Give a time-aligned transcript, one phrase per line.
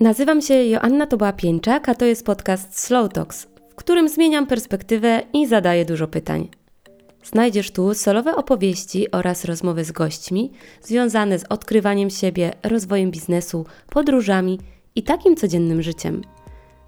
[0.00, 5.46] Nazywam się Joanna Toba-Pieńczak, a to jest podcast Slow Talks, w którym zmieniam perspektywę i
[5.46, 6.48] zadaję dużo pytań.
[7.24, 10.52] Znajdziesz tu solowe opowieści oraz rozmowy z gośćmi
[10.82, 14.58] związane z odkrywaniem siebie, rozwojem biznesu, podróżami
[14.94, 16.22] i takim codziennym życiem.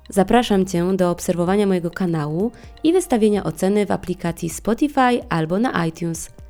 [0.09, 2.53] Zapraszam Cię do obserwowania mojego kanału
[2.85, 6.31] i wystawienia oceny w aplikacji Spotify albo na iTunes–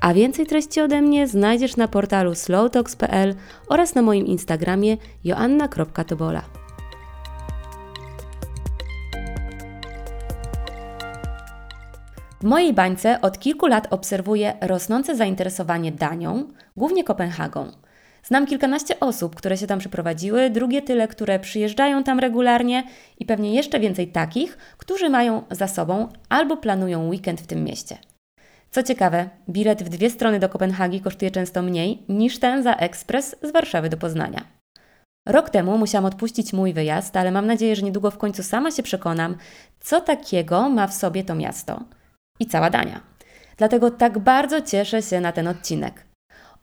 [0.00, 3.34] a więcej treści ode mnie znajdziesz na portalu slowtalks.pl
[3.68, 6.42] oraz na moim Instagramie joanna.tobola.
[12.40, 17.72] W mojej bańce od kilku lat obserwuję rosnące zainteresowanie Danią, głównie Kopenhagą.
[18.22, 22.84] Znam kilkanaście osób, które się tam przeprowadziły, drugie tyle, które przyjeżdżają tam regularnie
[23.18, 27.98] i pewnie jeszcze więcej takich, którzy mają za sobą albo planują weekend w tym mieście.
[28.76, 33.36] Co ciekawe, bilet w dwie strony do Kopenhagi kosztuje często mniej niż ten za ekspres
[33.42, 34.44] z Warszawy do Poznania.
[35.28, 38.82] Rok temu musiałam odpuścić mój wyjazd, ale mam nadzieję, że niedługo w końcu sama się
[38.82, 39.36] przekonam,
[39.80, 41.84] co takiego ma w sobie to miasto
[42.40, 43.00] i cała Dania.
[43.56, 46.04] Dlatego tak bardzo cieszę się na ten odcinek.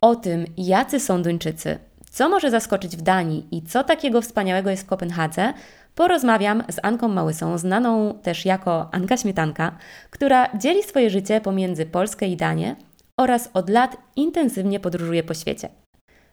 [0.02, 1.80] O tym, jacy są Duńczycy,
[2.12, 5.54] co może zaskoczyć w Danii i co takiego wspaniałego jest w Kopenhadze,
[5.96, 9.78] porozmawiam z Anką Małysą, znaną też jako Anka Śmietanka,
[10.10, 12.76] która dzieli swoje życie pomiędzy Polskę i Danię
[13.18, 15.70] oraz od lat intensywnie podróżuje po świecie.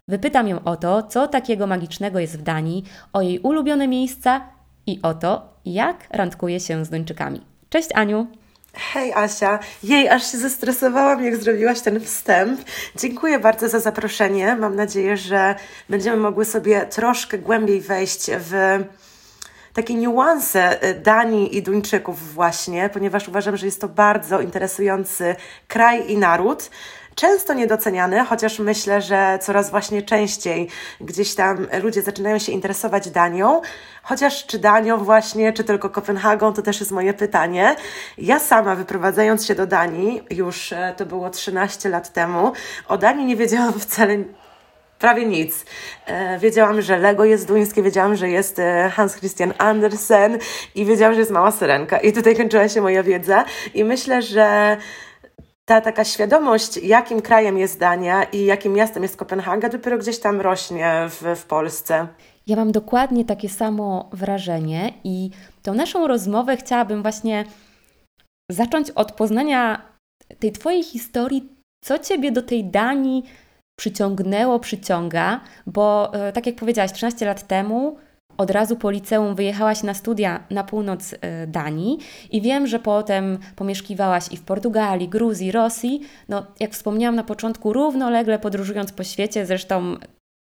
[0.08, 4.41] Wypytam ją o to, co takiego magicznego jest w Danii, o jej ulubione miejsca
[4.86, 7.41] i o to, jak randkuje się z Duńczykami.
[7.69, 8.27] Cześć Aniu!
[8.75, 12.61] Hej Asia, jej, aż się zestresowałam, jak zrobiłaś ten wstęp.
[12.97, 14.56] Dziękuję bardzo za zaproszenie.
[14.56, 15.55] Mam nadzieję, że
[15.88, 18.84] będziemy mogły sobie troszkę głębiej wejść w
[19.72, 25.36] takie niuanse y, Danii i Duńczyków właśnie, ponieważ uważam, że jest to bardzo interesujący
[25.68, 26.70] kraj i naród
[27.20, 30.68] często niedoceniany, chociaż myślę, że coraz właśnie częściej
[31.00, 33.60] gdzieś tam ludzie zaczynają się interesować Danią.
[34.02, 37.76] Chociaż czy Danią właśnie, czy tylko Kopenhagą, to też jest moje pytanie.
[38.18, 42.53] Ja sama wyprowadzając się do Danii, już e, to było 13 lat temu,
[42.88, 44.16] o Danii nie wiedziałam wcale
[45.00, 45.65] prawie nic.
[46.06, 50.38] E, wiedziałam, że Lego jest duńskie, wiedziałam, że jest e, Hans Christian Andersen
[50.75, 51.99] i wiedziałam, że jest Mała Syrenka.
[51.99, 53.44] I tutaj kończyła się moja wiedza.
[53.75, 54.77] I myślę, że
[55.65, 60.41] ta taka świadomość, jakim krajem jest Dania i jakim miastem jest Kopenhaga, dopiero gdzieś tam
[60.41, 62.06] rośnie w, w Polsce.
[62.47, 65.31] Ja mam dokładnie takie samo wrażenie i
[65.62, 67.44] tą naszą rozmowę chciałabym właśnie
[68.50, 69.83] zacząć od poznania
[70.39, 71.49] tej Twojej historii,
[71.84, 73.25] co Ciebie do tej Danii
[73.80, 77.96] przyciągnęło, przyciąga, bo e, tak jak powiedziałaś, 13 lat temu
[78.36, 81.98] od razu po liceum wyjechałaś na studia na północ e, Danii
[82.30, 86.00] i wiem, że potem pomieszkiwałaś i w Portugalii, Gruzji, Rosji.
[86.28, 89.97] No, jak wspomniałam na początku, równolegle podróżując po świecie, zresztą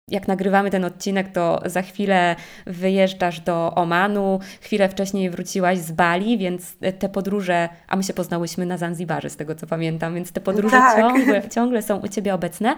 [0.09, 2.35] jak nagrywamy ten odcinek, to za chwilę
[2.67, 8.65] wyjeżdżasz do Omanu, chwilę wcześniej wróciłaś z Bali, więc te podróże, a my się poznałyśmy
[8.65, 10.97] na Zanzibarze, z tego co pamiętam, więc te podróże tak.
[10.97, 12.75] ciągle, ciągle są u Ciebie obecne.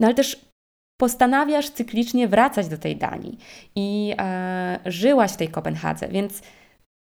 [0.00, 0.46] No ale też
[1.00, 3.38] postanawiasz cyklicznie wracać do tej Danii
[3.76, 6.42] i e, żyłaś w tej Kopenhadze, więc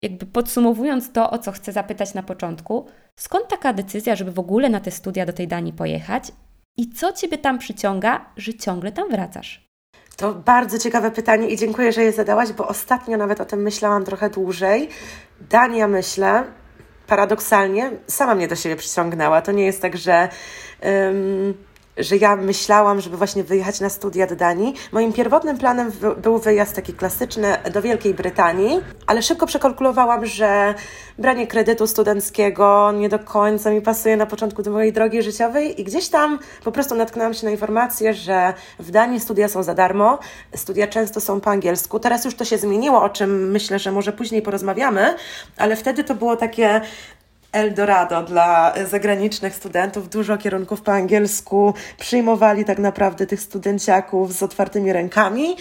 [0.02, 2.86] jakby podsumowując to, o co chcę zapytać na początku,
[3.20, 6.32] skąd taka decyzja, żeby w ogóle na te studia do tej Danii pojechać
[6.76, 9.68] i co Ciebie tam przyciąga, że ciągle tam wracasz?
[10.16, 14.04] To bardzo ciekawe pytanie i dziękuję, że je zadałaś, bo ostatnio nawet o tym myślałam
[14.04, 14.88] trochę dłużej.
[15.50, 16.44] Dania, myślę,
[17.06, 19.42] paradoksalnie, sama mnie do siebie przyciągnęła.
[19.42, 20.28] To nie jest tak, że.
[20.82, 21.54] Um,
[21.96, 24.74] że ja myślałam, żeby właśnie wyjechać na studia do Danii.
[24.92, 30.74] Moim pierwotnym planem był wyjazd taki klasyczny do Wielkiej Brytanii, ale szybko przekalkulowałam, że
[31.18, 35.84] branie kredytu studenckiego nie do końca mi pasuje na początku do mojej drogi życiowej i
[35.84, 40.18] gdzieś tam po prostu natknęłam się na informację, że w Danii studia są za darmo,
[40.54, 42.00] studia często są po angielsku.
[42.00, 45.14] Teraz już to się zmieniło, o czym myślę, że może później porozmawiamy,
[45.56, 46.80] ale wtedy to było takie
[47.54, 54.92] Eldorado dla zagranicznych studentów, dużo kierunków po angielsku, przyjmowali tak naprawdę tych studenciaków z otwartymi
[54.92, 55.56] rękami.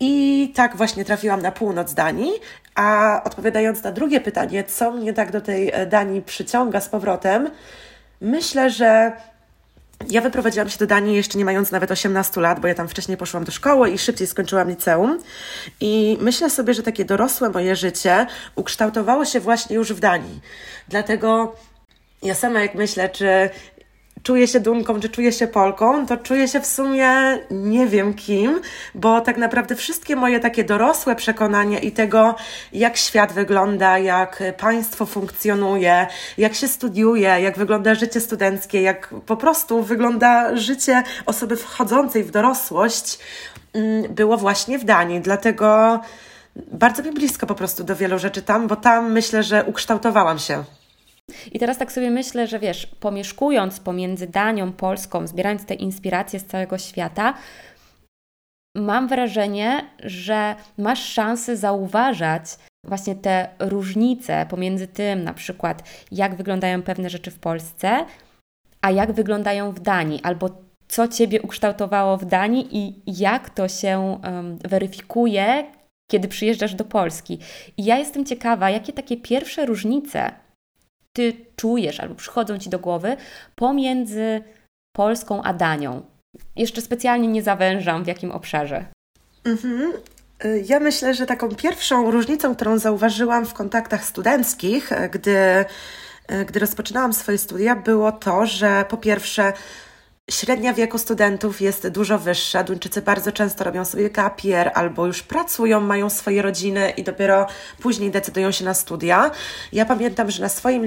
[0.00, 2.32] I tak właśnie trafiłam na północ Danii.
[2.74, 7.50] A odpowiadając na drugie pytanie, co mnie tak do tej Danii przyciąga z powrotem,
[8.20, 9.12] myślę, że
[10.10, 13.16] ja wyprowadziłam się do Danii jeszcze nie mając nawet 18 lat, bo ja tam wcześniej
[13.16, 15.18] poszłam do szkoły i szybciej skończyłam liceum.
[15.80, 20.40] I myślę sobie, że takie dorosłe moje życie ukształtowało się właśnie już w Danii.
[20.88, 21.54] Dlatego
[22.22, 23.50] ja sama jak myślę, czy
[24.22, 27.08] czuję się Dunką, czy czuję się Polką, to czuję się w sumie
[27.50, 28.60] nie wiem kim,
[28.94, 32.34] bo tak naprawdę wszystkie moje takie dorosłe przekonania i tego,
[32.72, 36.06] jak świat wygląda, jak państwo funkcjonuje,
[36.38, 42.30] jak się studiuje, jak wygląda życie studenckie, jak po prostu wygląda życie osoby wchodzącej w
[42.30, 43.18] dorosłość,
[43.72, 45.20] mm, było właśnie w Danii.
[45.20, 46.00] Dlatego
[46.56, 50.64] bardzo mi blisko po prostu do wielu rzeczy tam, bo tam myślę, że ukształtowałam się.
[51.52, 56.46] I teraz tak sobie myślę, że wiesz, pomieszkując pomiędzy Danią, Polską, zbierając te inspiracje z
[56.46, 57.34] całego świata,
[58.76, 62.44] mam wrażenie, że masz szansę zauważać
[62.86, 65.82] właśnie te różnice pomiędzy tym, na przykład,
[66.12, 68.06] jak wyglądają pewne rzeczy w Polsce,
[68.80, 70.50] a jak wyglądają w Danii, albo
[70.88, 75.64] co Ciebie ukształtowało w Danii i jak to się um, weryfikuje,
[76.10, 77.38] kiedy przyjeżdżasz do Polski.
[77.76, 80.32] I ja jestem ciekawa, jakie takie pierwsze różnice
[81.16, 83.16] Ty czujesz albo przychodzą Ci do głowy
[83.54, 84.42] pomiędzy
[84.96, 86.02] Polską a Danią.
[86.56, 88.84] Jeszcze specjalnie nie zawężam w jakim obszarze.
[89.44, 89.92] Mhm.
[90.64, 95.64] Ja myślę, że taką pierwszą różnicą, którą zauważyłam w kontaktach studenckich, gdy,
[96.46, 99.52] gdy rozpoczynałam swoje studia, było to, że po pierwsze,
[100.30, 102.64] Średnia wieku studentów jest dużo wyższa.
[102.64, 107.46] Duńczycy bardzo często robią sobie kapier albo już pracują, mają swoje rodziny i dopiero
[107.80, 109.30] później decydują się na studia.
[109.72, 110.86] Ja pamiętam, że na swoim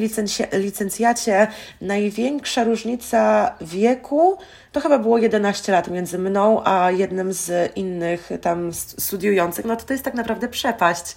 [0.53, 1.47] licencjacie
[1.81, 4.37] największa różnica wieku
[4.71, 9.65] to chyba było 11 lat między mną a jednym z innych tam studiujących.
[9.65, 11.15] No to to jest tak naprawdę przepaść,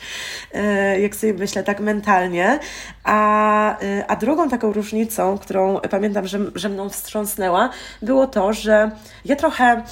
[0.52, 2.58] e, jak sobie myślę tak mentalnie.
[3.04, 7.70] A, e, a drugą taką różnicą, którą pamiętam, że, że mną wstrząsnęła,
[8.02, 8.90] było to, że
[9.24, 9.82] ja trochę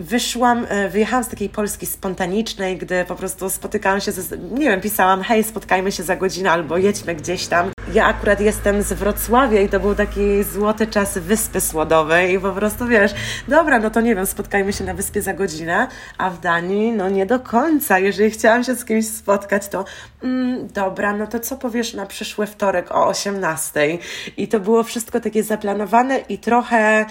[0.00, 4.80] wyszłam, e, wyjechałam z takiej Polski spontanicznej, gdy po prostu spotykałam się, ze, nie wiem,
[4.80, 7.70] pisałam, hej, spotkajmy się za godzinę albo jedźmy gdzieś tam.
[7.92, 12.52] Ja akurat jestem z Wrocławia i to był taki złoty czas Wyspy Słodowej i po
[12.52, 13.14] prostu, wiesz,
[13.48, 15.88] dobra, no to nie wiem, spotkajmy się na wyspie za godzinę,
[16.18, 17.98] a w Danii, no nie do końca.
[17.98, 19.84] Jeżeli chciałam się z kimś spotkać, to
[20.22, 23.98] mm, dobra, no to co powiesz na przyszły wtorek o 18?
[24.36, 27.06] I to było wszystko takie zaplanowane i trochę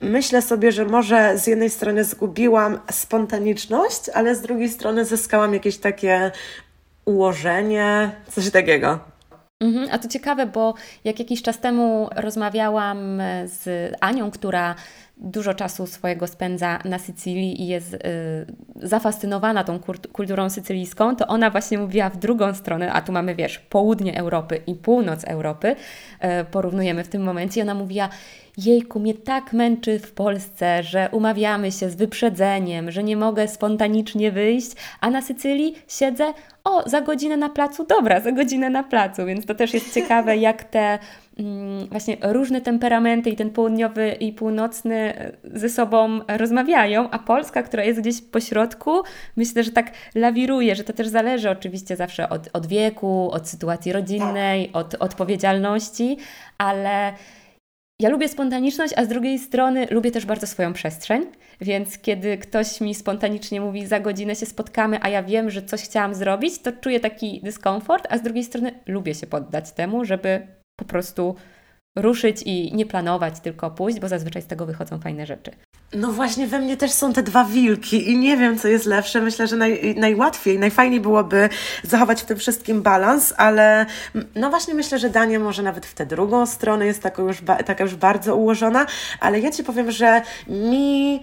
[0.00, 5.78] myślę sobie, że może z jednej strony zgubiłam spontaniczność, ale z drugiej strony zyskałam jakieś
[5.78, 6.30] takie
[7.04, 8.98] ułożenie, coś takiego.
[9.60, 10.74] Mhm, a to ciekawe, bo
[11.04, 14.74] jak jakiś czas temu rozmawiałam z Anią, która
[15.20, 17.98] dużo czasu swojego spędza na Sycylii i jest y,
[18.76, 19.80] zafascynowana tą
[20.12, 24.60] kulturą sycylijską, to ona właśnie mówiła w drugą stronę, a tu mamy, wiesz, południe Europy
[24.66, 28.08] i północ Europy, y, porównujemy w tym momencie, i ona mówiła,
[28.58, 34.32] jejku, mnie tak męczy w Polsce, że umawiamy się z wyprzedzeniem, że nie mogę spontanicznie
[34.32, 34.70] wyjść,
[35.00, 36.32] a na Sycylii siedzę,
[36.64, 40.36] o, za godzinę na placu, dobra, za godzinę na placu, więc to też jest ciekawe,
[40.36, 40.98] jak te
[41.38, 45.14] mm, właśnie różne temperamenty i ten południowy i północny
[45.44, 49.02] ze sobą rozmawiają, a Polska, która jest gdzieś po środku,
[49.36, 53.92] myślę, że tak lawiruje, że to też zależy oczywiście zawsze od, od wieku, od sytuacji
[53.92, 56.16] rodzinnej, od odpowiedzialności,
[56.58, 57.12] ale
[58.00, 61.26] ja lubię spontaniczność, a z drugiej strony lubię też bardzo swoją przestrzeń,
[61.60, 65.82] więc kiedy ktoś mi spontanicznie mówi, za godzinę się spotkamy, a ja wiem, że coś
[65.82, 70.46] chciałam zrobić, to czuję taki dyskomfort, a z drugiej strony lubię się poddać temu, żeby
[70.76, 71.34] po prostu
[71.96, 75.50] ruszyć i nie planować, tylko pójść, bo zazwyczaj z tego wychodzą fajne rzeczy.
[75.94, 79.20] No właśnie, we mnie też są te dwa wilki i nie wiem, co jest lepsze.
[79.20, 81.48] Myślę, że naj, najłatwiej, najfajniej byłoby
[81.82, 83.86] zachować w tym wszystkim balans, ale
[84.34, 87.84] no właśnie myślę, że Dania może nawet w tę drugą stronę jest taka już, taka
[87.84, 88.86] już bardzo ułożona,
[89.20, 91.20] ale ja Ci powiem, że mi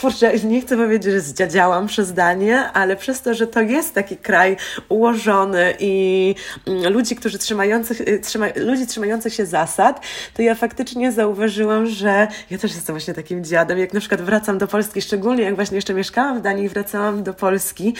[0.00, 4.16] kurczę, nie chcę powiedzieć, że zdziadziałam przez Danię, ale przez to, że to jest taki
[4.16, 4.56] kraj
[4.88, 6.34] ułożony i
[6.66, 10.00] mm, ludzi, którzy trzymających, y, trzyma, ludzi trzymających się zasad,
[10.34, 13.78] to ja faktycznie zauważyłam, że ja też jestem właśnie takim dziadem.
[13.78, 17.22] Jak na przykład wracam do Polski, szczególnie jak właśnie jeszcze mieszkałam w Danii i wracałam
[17.22, 17.94] do Polski,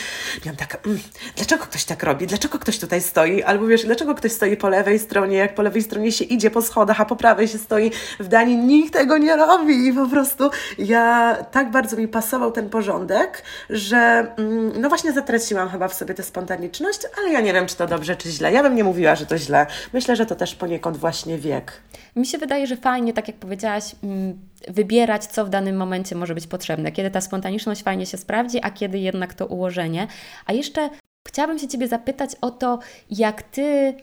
[0.44, 0.98] miałam tak, mm,
[1.36, 2.26] dlaczego ktoś tak robi?
[2.26, 3.42] Dlaczego ktoś tutaj stoi?
[3.42, 6.62] Albo wiesz, dlaczego ktoś stoi po lewej stronie, jak po lewej stronie się idzie po
[6.62, 8.56] schodach, a po prawej się stoi w Danii?
[8.56, 14.26] Nikt tego nie robi i po prostu ja tak bardzo mi pasował ten porządek, że
[14.36, 17.86] mm, no właśnie zatraciłam chyba w sobie tę spontaniczność, ale ja nie wiem, czy to
[17.86, 18.52] dobrze, czy źle.
[18.52, 19.66] Ja bym nie mówiła, że to źle.
[19.92, 21.72] Myślę, że to też poniekąd właśnie wiek.
[22.16, 26.34] Mi się wydaje, że fajnie, tak jak powiedziałaś, mm, wybierać, co w danym momencie może
[26.34, 26.92] być potrzebne.
[26.92, 30.06] Kiedy ta spontaniczność fajnie się sprawdzi, a kiedy jednak to ułożenie.
[30.46, 30.90] A jeszcze
[31.28, 32.78] chciałabym się Ciebie zapytać o to,
[33.10, 33.94] jak Ty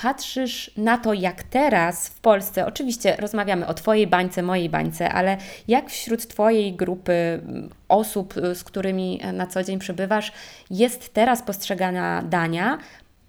[0.00, 5.36] patrzysz na to, jak teraz w Polsce, oczywiście rozmawiamy o Twojej bańce, mojej bańce, ale
[5.68, 10.32] jak wśród Twojej grupy mm, osób, z którymi na co dzień przebywasz,
[10.70, 12.78] jest teraz postrzegana Dania,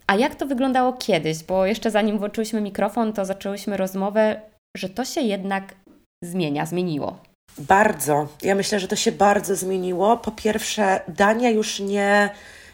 [0.07, 1.43] a jak to wyglądało kiedyś?
[1.43, 4.41] Bo jeszcze zanim włączyłyśmy mikrofon, to zaczęłyśmy rozmowę,
[4.77, 5.75] że to się jednak
[6.23, 7.17] zmienia, zmieniło.
[7.57, 8.27] Bardzo.
[8.41, 10.17] Ja myślę, że to się bardzo zmieniło.
[10.17, 12.29] Po pierwsze, Dania już nie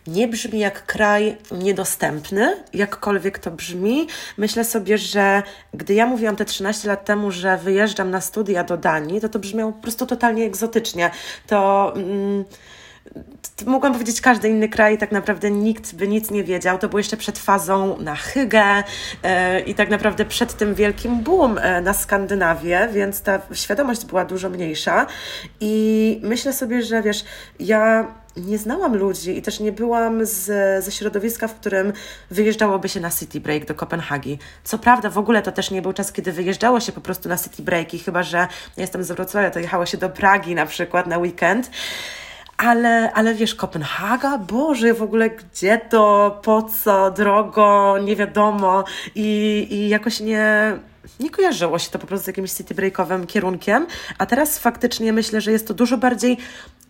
[0.07, 4.07] nie brzmi jak kraj niedostępny, jakkolwiek to brzmi.
[4.37, 5.43] Myślę sobie, że
[5.73, 9.39] gdy ja mówiłam te 13 lat temu, że wyjeżdżam na studia do Danii, to to
[9.39, 11.11] brzmiało po prostu totalnie egzotycznie.
[11.47, 11.93] To.
[11.95, 12.45] Mm,
[13.65, 16.77] mogłam powiedzieć każdy inny kraj, tak naprawdę nikt by nic nie wiedział.
[16.77, 18.83] To było jeszcze przed fazą na Hygę
[19.23, 24.25] e, i tak naprawdę przed tym wielkim boom e, na Skandynawię, więc ta świadomość była
[24.25, 25.05] dużo mniejsza.
[25.59, 27.25] I myślę sobie, że wiesz,
[27.59, 28.07] ja
[28.37, 30.45] nie znałam ludzi i też nie byłam z,
[30.85, 31.93] ze środowiska, w którym
[32.31, 34.39] wyjeżdżałoby się na city break do Kopenhagi.
[34.63, 37.37] Co prawda, w ogóle to też nie był czas, kiedy wyjeżdżało się po prostu na
[37.37, 38.47] city breaki, chyba że
[38.77, 41.71] jestem z Wrocławia, to jechało się do Pragi na przykład na weekend.
[42.57, 48.83] Ale, ale wiesz, Kopenhaga, Boże, w ogóle gdzie to, po co, drogo, nie wiadomo.
[49.15, 50.77] I, i jakoś nie,
[51.19, 55.41] nie kojarzyło się to po prostu z jakimś city breakowym kierunkiem, a teraz faktycznie myślę,
[55.41, 56.37] że jest to dużo bardziej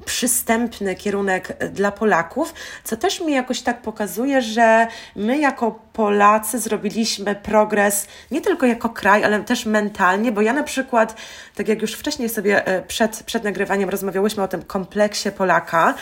[0.06, 2.54] przystępny kierunek dla Polaków,
[2.84, 8.90] co też mi jakoś tak pokazuje, że my jako Polacy zrobiliśmy progres nie tylko jako
[8.90, 11.16] kraj, ale też mentalnie, bo ja na przykład,
[11.56, 15.94] tak jak już wcześniej sobie e, przed, przed nagrywaniem rozmawiałyśmy o tym kompleksie Polaka,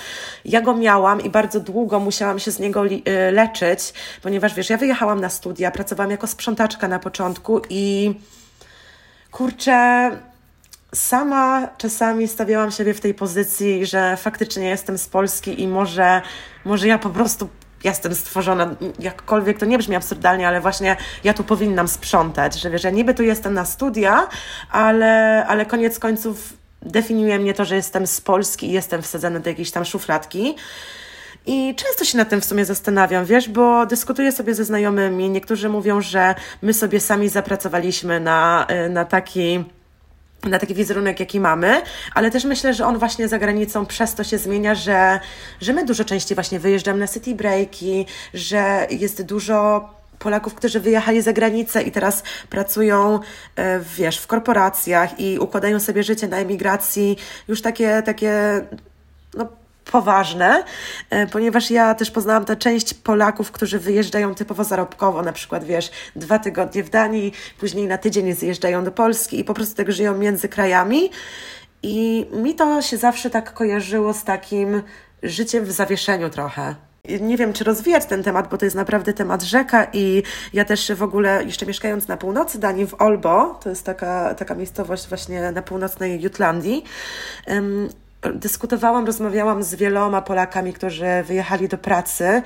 [0.45, 4.77] ja go miałam i bardzo długo musiałam się z niego e, leczyć, ponieważ wiesz, ja
[4.77, 8.00] wyjechałam na studia, pracowałam jako sprzątaczka na początku i
[9.31, 10.11] kurczę,
[10.95, 16.21] sama czasami stawiałam siebie w tej pozycji, że faktycznie jestem z Polski i może,
[16.65, 17.49] może ja po prostu
[17.83, 22.83] jestem stworzona, jakkolwiek to nie brzmi absurdalnie, ale właśnie ja tu powinnam sprzątać, że wiesz,
[22.83, 24.27] ja niby tu jestem na studia,
[24.71, 29.49] ale, ale koniec końców definiuje mnie to, że jestem z Polski i jestem wsadzana do
[29.49, 30.55] jakiejś tam szufladki.
[31.45, 35.29] I często się nad tym w sumie zastanawiam, wiesz, bo dyskutuję sobie ze znajomymi.
[35.29, 39.63] Niektórzy mówią, że my sobie sami zapracowaliśmy na, na taki
[40.43, 41.81] na taki wizerunek, jaki mamy,
[42.15, 45.19] ale też myślę, że on właśnie za granicą przez to się zmienia, że,
[45.61, 51.21] że my dużo częściej właśnie wyjeżdżamy na city breaki, że jest dużo Polaków, którzy wyjechali
[51.21, 53.19] za granicę i teraz pracują,
[53.55, 57.17] e, wiesz, w korporacjach i układają sobie życie na emigracji,
[57.47, 58.61] już takie, takie
[59.33, 59.47] no,
[59.85, 60.63] poważne,
[61.09, 65.91] e, ponieważ ja też poznałam tę część Polaków, którzy wyjeżdżają typowo zarobkowo, na przykład wiesz,
[66.15, 70.17] dwa tygodnie w Danii, później na tydzień zjeżdżają do Polski i po prostu tak żyją
[70.17, 71.09] między krajami.
[71.83, 74.81] I mi to się zawsze tak kojarzyło z takim
[75.23, 76.75] życiem w zawieszeniu trochę.
[77.21, 80.23] Nie wiem, czy rozwijać ten temat, bo to jest naprawdę temat rzeka i
[80.53, 84.55] ja też w ogóle, jeszcze mieszkając na północy Danii, w Olbo, to jest taka, taka
[84.55, 86.83] miejscowość właśnie na północnej Jutlandii,
[88.33, 92.41] dyskutowałam, rozmawiałam z wieloma Polakami, którzy wyjechali do pracy.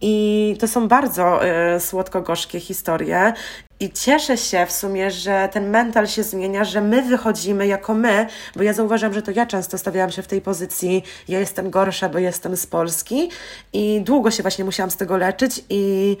[0.00, 3.32] I to są bardzo y, słodko-gorzkie historie.
[3.80, 8.26] I cieszę się w sumie, że ten mental się zmienia, że my wychodzimy jako my,
[8.56, 12.08] bo ja zauważam, że to ja często stawiałam się w tej pozycji, ja jestem gorsza,
[12.08, 13.30] bo jestem z Polski
[13.72, 16.16] i długo się właśnie musiałam z tego leczyć i,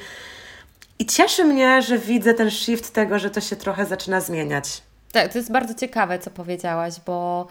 [0.98, 4.82] i cieszy mnie, że widzę ten shift tego, że to się trochę zaczyna zmieniać.
[5.12, 7.46] Tak, to jest bardzo ciekawe, co powiedziałaś, bo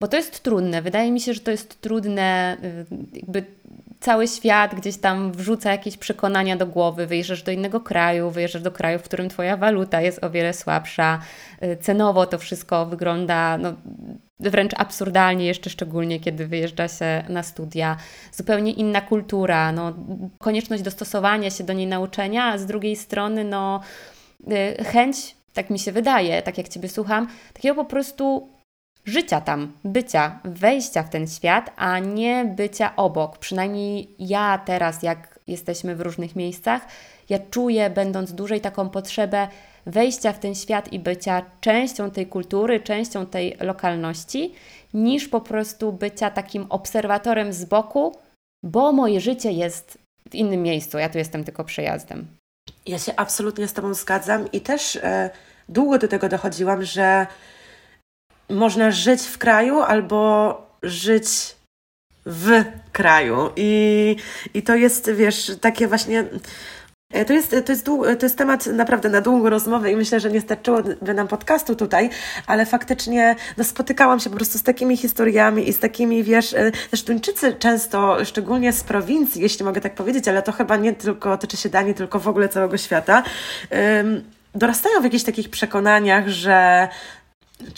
[0.00, 0.82] bo to jest trudne.
[0.82, 3.44] Wydaje mi się, że to jest trudne, y, jakby
[4.00, 8.72] cały świat gdzieś tam wrzuca jakieś przekonania do głowy, wyjeżdżasz do innego kraju, wyjeżdżasz do
[8.72, 11.20] kraju, w którym Twoja waluta jest o wiele słabsza,
[11.62, 13.72] y, cenowo to wszystko wygląda no,
[14.40, 17.96] wręcz absurdalnie, jeszcze szczególnie kiedy wyjeżdża się na studia.
[18.32, 19.94] Zupełnie inna kultura, no,
[20.38, 23.80] konieczność dostosowania się do niej nauczenia, a z drugiej strony no,
[24.80, 28.48] y, chęć, tak mi się wydaje, tak jak Ciebie słucham, takiego po prostu
[29.04, 33.38] życia tam, bycia, wejścia w ten świat, a nie bycia obok.
[33.38, 36.86] Przynajmniej ja teraz, jak jesteśmy w różnych miejscach,
[37.28, 39.48] ja czuję, będąc dłużej, taką potrzebę
[39.86, 44.54] wejścia w ten świat i bycia częścią tej kultury, częścią tej lokalności,
[44.94, 48.16] niż po prostu bycia takim obserwatorem z boku,
[48.62, 49.98] bo moje życie jest
[50.30, 52.26] w innym miejscu, ja tu jestem tylko przejazdem.
[52.86, 55.30] Ja się absolutnie z Tobą zgadzam i też e,
[55.68, 57.26] długo do tego dochodziłam, że
[58.50, 61.56] można żyć w kraju albo żyć
[62.26, 63.50] w kraju.
[63.56, 64.16] I,
[64.54, 66.24] i to jest, wiesz, takie właśnie.
[67.12, 67.86] E, to jest, to, jest
[68.18, 72.10] to jest temat naprawdę na długą rozmowę i myślę, że nie starczyłoby nam podcastu tutaj,
[72.46, 76.72] ale faktycznie no, spotykałam się po prostu z takimi historiami i z takimi, wiesz, e,
[76.90, 81.38] też Duńczycy często, szczególnie z prowincji, jeśli mogę tak powiedzieć, ale to chyba nie tylko
[81.38, 83.22] tyczy się Danii, tylko w ogóle całego świata,
[84.54, 86.88] dorastają w jakichś takich przekonaniach, że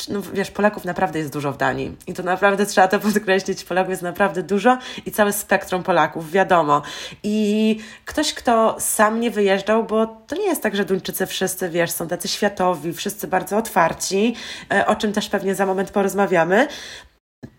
[0.08, 3.90] no wiesz, Polaków naprawdę jest dużo w Danii i to naprawdę trzeba to podkreślić, Polaków
[3.90, 6.82] jest naprawdę dużo i całe spektrum Polaków, wiadomo.
[7.22, 11.90] I ktoś, kto sam nie wyjeżdżał, bo to nie jest tak, że Duńczycy wszyscy, wiesz,
[11.90, 14.34] są tacy światowi, wszyscy bardzo otwarci,
[14.74, 16.68] e, o czym też pewnie za moment porozmawiamy,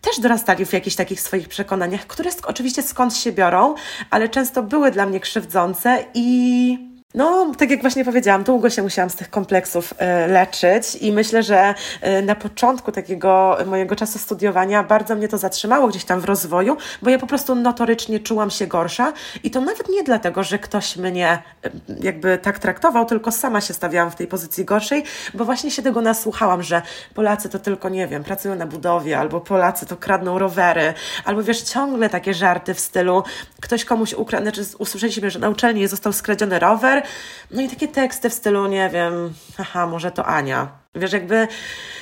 [0.00, 3.74] też dorastali w jakichś takich swoich przekonaniach, które oczywiście skąd się biorą,
[4.10, 9.10] ale często były dla mnie krzywdzące i no, tak jak właśnie powiedziałam, długo się musiałam
[9.10, 14.82] z tych kompleksów e, leczyć i myślę, że e, na początku takiego mojego czasu studiowania
[14.82, 18.66] bardzo mnie to zatrzymało gdzieś tam w rozwoju, bo ja po prostu notorycznie czułam się
[18.66, 19.12] gorsza
[19.44, 23.74] i to nawet nie dlatego, że ktoś mnie e, jakby tak traktował, tylko sama się
[23.74, 25.04] stawiałam w tej pozycji gorszej,
[25.34, 26.82] bo właśnie się tego nasłuchałam, że
[27.14, 30.94] Polacy to tylko, nie wiem, pracują na budowie, albo Polacy to kradną rowery,
[31.24, 33.22] albo wiesz, ciągle takie żarty w stylu
[33.60, 37.03] ktoś komuś ukradł, znaczy usłyszeliśmy, że na uczelni został skradziony rower,
[37.50, 40.68] no i takie teksty w stylu, nie wiem, haha, może to Ania.
[40.94, 41.48] Wiesz, jakby,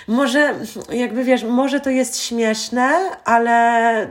[0.09, 0.55] może,
[0.93, 4.09] jakby wiesz, może to jest śmieszne, ale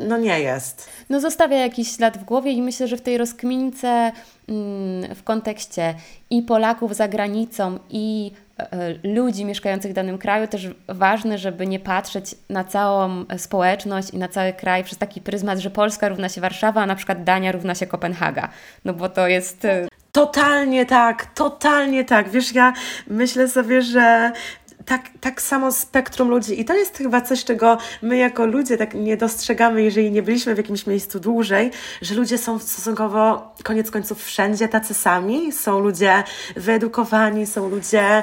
[0.00, 0.90] no nie jest.
[1.10, 4.12] No zostawia jakiś ślad w głowie i myślę, że w tej rozkmince
[4.48, 5.94] mm, w kontekście
[6.30, 11.80] i Polaków za granicą i e, ludzi mieszkających w danym kraju też ważne, żeby nie
[11.80, 16.40] patrzeć na całą społeczność i na cały kraj przez taki pryzmat, że Polska równa się
[16.40, 18.48] Warszawa, a na przykład Dania równa się Kopenhaga.
[18.84, 22.30] No bo to jest e, Totalnie tak, totalnie tak.
[22.30, 22.72] Wiesz, ja
[23.06, 24.32] myślę sobie, że
[24.86, 26.60] tak, tak samo spektrum ludzi.
[26.60, 30.54] I to jest chyba coś, czego my jako ludzie tak nie dostrzegamy, jeżeli nie byliśmy
[30.54, 31.70] w jakimś miejscu dłużej,
[32.02, 35.52] że ludzie są stosunkowo, koniec końców, wszędzie tacy sami.
[35.52, 36.22] Są ludzie
[36.56, 38.22] wyedukowani, są ludzie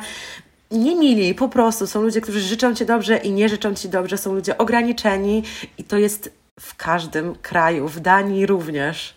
[0.72, 1.88] nie mili, po prostu.
[1.88, 4.18] Są ludzie, którzy życzą Ci dobrze i nie życzą Ci dobrze.
[4.18, 5.44] Są ludzie ograniczeni
[5.78, 9.17] i to jest w każdym kraju, w Danii również.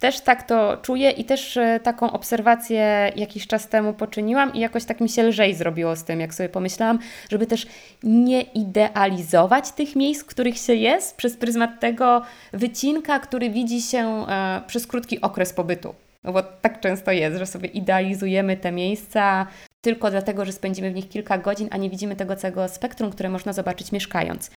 [0.00, 4.84] Też tak to czuję i też e, taką obserwację jakiś czas temu poczyniłam i jakoś
[4.84, 6.98] tak mi się lżej zrobiło z tym, jak sobie pomyślałam,
[7.30, 7.66] żeby też
[8.02, 14.26] nie idealizować tych miejsc, w których się jest przez pryzmat tego wycinka, który widzi się
[14.28, 15.94] e, przez krótki okres pobytu.
[16.24, 19.46] No bo tak często jest, że sobie idealizujemy te miejsca
[19.80, 23.28] tylko dlatego, że spędzimy w nich kilka godzin, a nie widzimy tego całego spektrum, które
[23.28, 24.50] można zobaczyć mieszkając.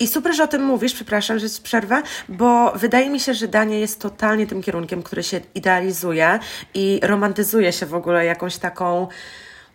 [0.00, 3.48] I super, że o tym mówisz, przepraszam, że ci przerwę, bo wydaje mi się, że
[3.48, 6.38] Dania jest totalnie tym kierunkiem, który się idealizuje
[6.74, 9.08] i romantyzuje się w ogóle jakąś taką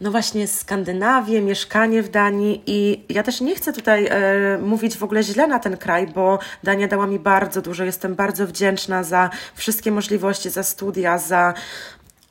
[0.01, 5.03] no właśnie Skandynawię, mieszkanie w Danii i ja też nie chcę tutaj e, mówić w
[5.03, 7.83] ogóle źle na ten kraj, bo Dania dała mi bardzo dużo.
[7.83, 11.53] Jestem bardzo wdzięczna za wszystkie możliwości, za studia, za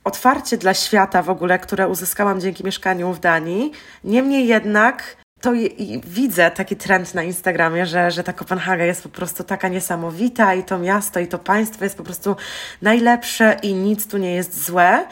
[0.04, 3.72] otwarcie dla świata w ogóle, które uzyskałam dzięki mieszkaniu w Danii.
[4.04, 9.08] Niemniej jednak to i widzę taki trend na Instagramie, że, że ta Kopenhaga jest po
[9.08, 12.36] prostu taka niesamowita i to miasto i to państwo jest po prostu
[12.82, 15.06] najlepsze i nic tu nie jest złe.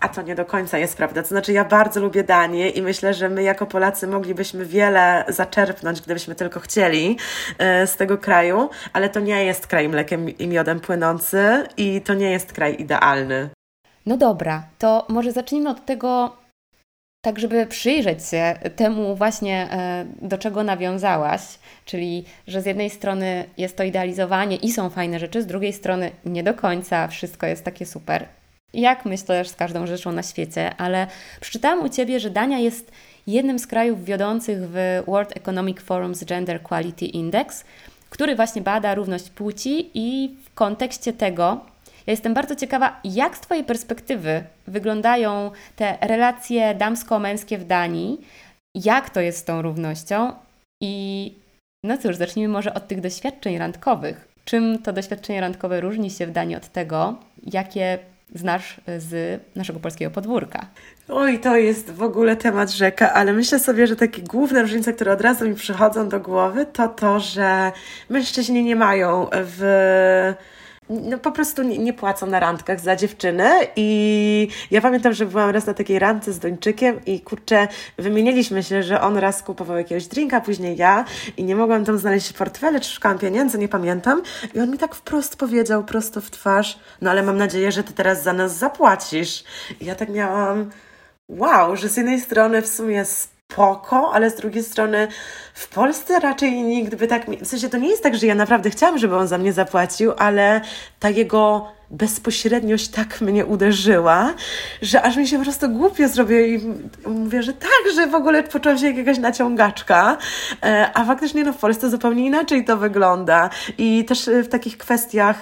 [0.00, 1.22] A to nie do końca jest prawda.
[1.22, 6.00] To znaczy, ja bardzo lubię Danię i myślę, że my jako Polacy moglibyśmy wiele zaczerpnąć,
[6.00, 7.18] gdybyśmy tylko chcieli
[7.58, 12.14] e, z tego kraju, ale to nie jest kraj mlekiem i miodem płynący i to
[12.14, 13.50] nie jest kraj idealny.
[14.06, 16.36] No dobra, to może zacznijmy od tego,
[17.20, 21.42] tak żeby przyjrzeć się temu właśnie, e, do czego nawiązałaś,
[21.84, 26.10] czyli że z jednej strony jest to idealizowanie i są fajne rzeczy, z drugiej strony
[26.24, 28.26] nie do końca wszystko jest takie super.
[28.74, 31.06] Jak myślę z każdą rzeczą na świecie, ale
[31.40, 32.92] przeczytałam u Ciebie, że Dania jest
[33.26, 37.64] jednym z krajów wiodących w World Economic Forum's Gender Quality Index,
[38.10, 41.60] który właśnie bada równość płci i w kontekście tego
[42.06, 48.20] ja jestem bardzo ciekawa, jak z Twojej perspektywy wyglądają te relacje damsko-męskie w Danii,
[48.74, 50.32] jak to jest z tą równością
[50.82, 51.34] i
[51.84, 54.28] no cóż, zacznijmy może od tych doświadczeń randkowych.
[54.44, 57.14] Czym to doświadczenie randkowe różni się w Danii od tego,
[57.52, 57.98] jakie
[58.34, 60.66] znasz z naszego polskiego podwórka?
[61.08, 65.12] Oj, to jest w ogóle temat rzeka, ale myślę sobie, że takie główne różnice, które
[65.12, 67.72] od razu mi przychodzą do głowy, to to, że
[68.08, 70.34] mężczyźni nie mają w
[70.90, 75.50] no po prostu nie, nie, płacą na randkach za dziewczyny i ja pamiętam, że byłam
[75.50, 80.06] raz na takiej randce z Dończykiem i kurczę, wymieniliśmy się, że on raz kupował jakiegoś
[80.06, 81.04] drinka, później ja
[81.36, 84.22] i nie mogłam tam znaleźć portfele, czy szukałam pieniędzy, nie pamiętam
[84.54, 87.92] i on mi tak wprost powiedział, prosto w twarz, no ale mam nadzieję, że ty
[87.92, 89.44] teraz za nas zapłacisz.
[89.80, 90.70] I ja tak miałam
[91.28, 93.04] wow, że z jednej strony w sumie
[93.50, 95.08] spoko, ale z drugiej strony
[95.54, 97.26] w Polsce raczej nikt by tak...
[97.30, 100.12] W sensie to nie jest tak, że ja naprawdę chciałam, żeby on za mnie zapłacił,
[100.18, 100.60] ale
[101.00, 104.34] ta jego bezpośredniość tak mnie uderzyła,
[104.82, 106.60] że aż mi się po prostu głupio zrobiło i
[107.06, 110.16] mówię, że tak, że w ogóle poczułam się jak jakaś naciągaczka,
[110.62, 113.50] e, a faktycznie no w Polsce zupełnie inaczej to wygląda.
[113.78, 115.40] I też w takich kwestiach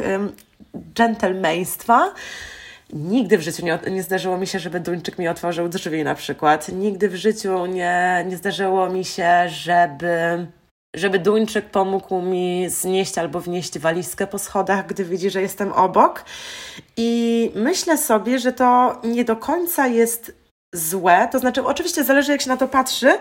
[0.95, 2.13] dżentelmeństwa
[2.93, 6.69] Nigdy w życiu nie, nie zdarzyło mi się, żeby Duńczyk mi otworzył drzwi na przykład.
[6.69, 10.47] Nigdy w życiu nie, nie zdarzyło mi się, żeby,
[10.97, 16.25] żeby Duńczyk pomógł mi znieść albo wnieść walizkę po schodach, gdy widzi, że jestem obok.
[16.97, 20.33] I myślę sobie, że to nie do końca jest
[20.73, 21.29] złe.
[21.33, 23.19] To znaczy, oczywiście zależy, jak się na to patrzy,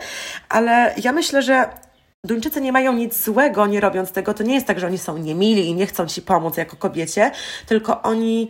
[0.49, 1.69] ale ja myślę, że
[2.23, 4.33] Duńczycy nie mają nic złego, nie robiąc tego.
[4.33, 7.31] To nie jest tak, że oni są niemili i nie chcą ci pomóc jako kobiecie,
[7.65, 8.49] tylko oni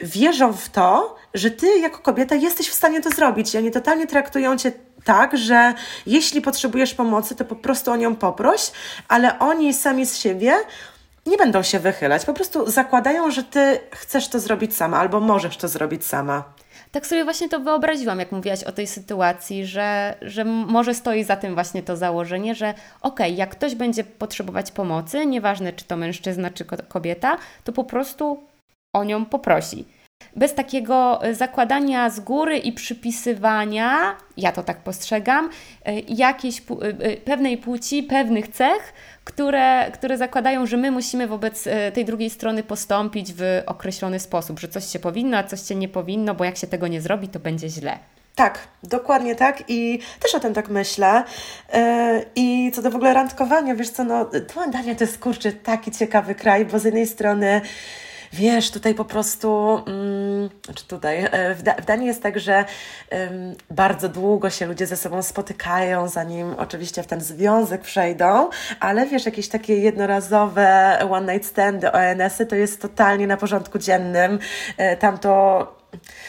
[0.00, 3.54] wierzą w to, że ty jako kobieta jesteś w stanie to zrobić.
[3.54, 4.72] I oni totalnie traktują cię
[5.04, 5.74] tak, że
[6.06, 8.72] jeśli potrzebujesz pomocy, to po prostu o nią poproś,
[9.08, 10.54] ale oni sami z siebie
[11.26, 12.24] nie będą się wychylać.
[12.24, 16.44] Po prostu zakładają, że ty chcesz to zrobić sama albo możesz to zrobić sama.
[16.92, 21.36] Tak sobie właśnie to wyobraziłam, jak mówiłaś o tej sytuacji, że, że może stoi za
[21.36, 25.96] tym właśnie to założenie, że okej, okay, jak ktoś będzie potrzebować pomocy, nieważne czy to
[25.96, 28.42] mężczyzna, czy kobieta, to po prostu
[28.96, 29.84] o nią poprosi.
[30.36, 35.50] Bez takiego zakładania z góry i przypisywania, ja to tak postrzegam,
[35.84, 38.92] e, jakiejś e, pewnej płci, pewnych cech,
[39.24, 44.60] które, które zakładają, że my musimy wobec e, tej drugiej strony postąpić w określony sposób,
[44.60, 47.28] że coś się powinno, a coś się nie powinno, bo jak się tego nie zrobi,
[47.28, 47.98] to będzie źle.
[48.34, 51.24] Tak, dokładnie tak i też o tym tak myślę.
[52.34, 54.30] I co do w ogóle randkowania, wiesz co, no,
[54.72, 57.60] Dania to jest kurczę taki ciekawy kraj, bo z jednej strony
[58.36, 62.64] wiesz, tutaj po prostu, mm, znaczy tutaj, e, w, da, w Danii jest tak, że
[63.70, 69.26] bardzo długo się ludzie ze sobą spotykają, zanim oczywiście w ten związek przejdą, ale wiesz,
[69.26, 74.38] jakieś takie jednorazowe one night standy, ONS-y, to jest totalnie na porządku dziennym.
[74.76, 75.75] E, tam to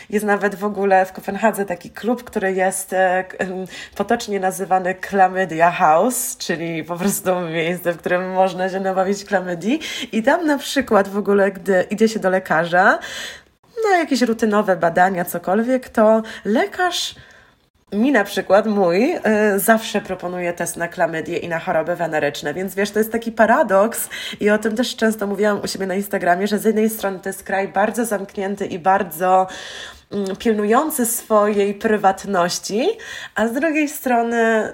[0.10, 3.26] jest nawet w ogóle w Kopenhadze taki klub, który jest e,
[3.96, 9.80] potocznie nazywany Chlamydia House, czyli po prostu miejsce, w którym można się nabawić chlamydii.
[10.12, 13.00] I tam na przykład w ogóle, gdy idzie się do lekarza,
[13.92, 17.16] na jakieś rutynowe badania, cokolwiek, to lekarz
[17.92, 22.76] mi na przykład, mój, y, zawsze proponuje test na klamydię i na choroby weneryczne, więc
[22.76, 26.48] wiesz, to jest taki paradoks i o tym też często mówiłam u siebie na Instagramie,
[26.48, 29.48] że z jednej strony to jest kraj bardzo zamknięty i bardzo
[30.12, 32.88] mm, pilnujący swojej prywatności,
[33.36, 34.72] a z drugiej strony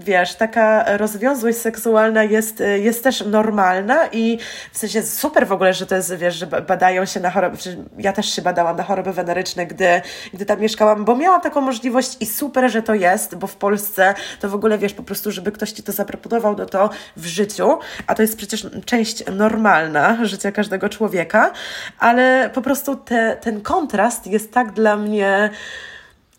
[0.00, 4.38] wiesz, taka rozwiązłość seksualna jest, jest też normalna i
[4.72, 7.56] w sensie super w ogóle, że to jest, wiesz, że badają się na choroby,
[7.98, 10.02] ja też się badałam na choroby weneryczne, gdy,
[10.34, 14.14] gdy tam mieszkałam, bo miałam taką możliwość i super, że to jest, bo w Polsce
[14.40, 17.78] to w ogóle, wiesz, po prostu, żeby ktoś Ci to zaproponował, no to w życiu,
[18.06, 21.52] a to jest przecież część normalna życia każdego człowieka,
[21.98, 25.50] ale po prostu te, ten kontrast jest tak dla mnie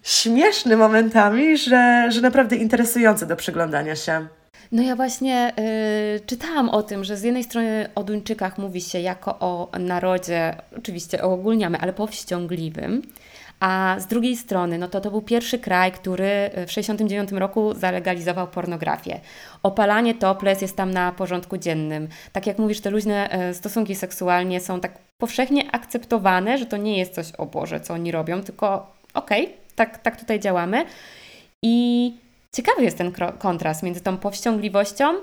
[0.04, 4.28] śmieszny momentami, że, że naprawdę interesujący do przyglądania się.
[4.72, 5.54] No ja właśnie
[6.16, 10.56] y, czytałam o tym, że z jednej strony o Duńczykach mówi się jako o narodzie,
[10.78, 13.02] oczywiście ogólniamy, ale powściągliwym,
[13.60, 18.48] a z drugiej strony, no to to był pierwszy kraj, który w 1969 roku zalegalizował
[18.48, 19.20] pornografię.
[19.64, 22.08] Opalanie topless jest tam na porządku dziennym.
[22.32, 26.98] Tak jak mówisz, te luźne y, stosunki seksualnie są tak powszechnie akceptowane, że to nie
[26.98, 30.86] jest coś, o Boże, co oni robią, tylko okej, okay, tak, tak tutaj działamy.
[31.62, 32.16] I
[32.54, 35.14] ciekawy jest ten kontrast między tą powściągliwością,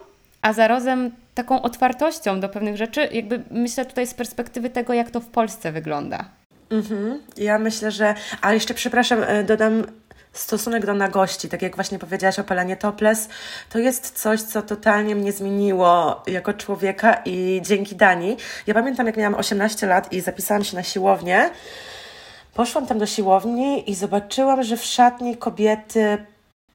[0.42, 3.08] a zarazem taką otwartością do pewnych rzeczy.
[3.12, 6.24] Jakby myślę tutaj z perspektywy tego, jak to w Polsce wygląda.
[6.70, 7.22] Mhm.
[7.36, 8.14] Ja myślę, że.
[8.40, 9.84] A jeszcze przepraszam, e, dodam
[10.32, 13.28] stosunek do nagości, tak jak właśnie powiedziałaś o palenie topless,
[13.70, 18.36] to jest coś, co totalnie mnie zmieniło jako człowieka i dzięki Danii.
[18.66, 21.50] Ja pamiętam, jak miałam 18 lat i zapisałam się na siłownię,
[22.58, 26.18] Poszłam tam do siłowni i zobaczyłam, że w szatni kobiety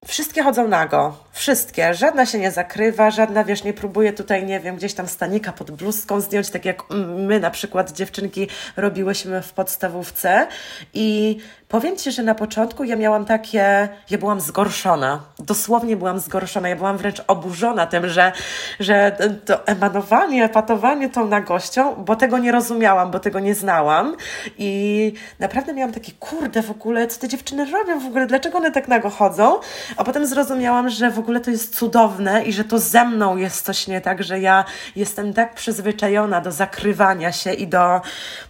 [0.06, 1.18] wszystkie chodzą nago.
[1.32, 1.94] Wszystkie.
[1.94, 5.72] Żadna się nie zakrywa, żadna, wiesz, nie próbuje tutaj, nie wiem, gdzieś tam stanika pod
[5.72, 6.84] bluzką zdjąć, tak jak
[7.18, 10.48] my na przykład dziewczynki robiłyśmy w podstawówce.
[10.94, 11.38] I
[11.74, 15.20] powiem Ci, że na początku ja miałam takie, ja byłam zgorszona.
[15.40, 16.70] Dosłownie byłam zgorszona.
[16.70, 18.32] Ja byłam wręcz oburzona tym, że,
[18.80, 24.16] że to emanowanie, epatowanie tą nagością, bo tego nie rozumiałam, bo tego nie znałam.
[24.58, 28.72] I naprawdę miałam takie, kurde, w ogóle, co te dziewczyny robią w ogóle, dlaczego one
[28.72, 29.56] tak nago chodzą?
[29.98, 33.66] A potem zrozumiałam, że w ogóle to jest cudowne i że to ze mną jest
[33.66, 38.02] coś nie tak, że ja jestem tak przyzwyczajona do zakrywania się i do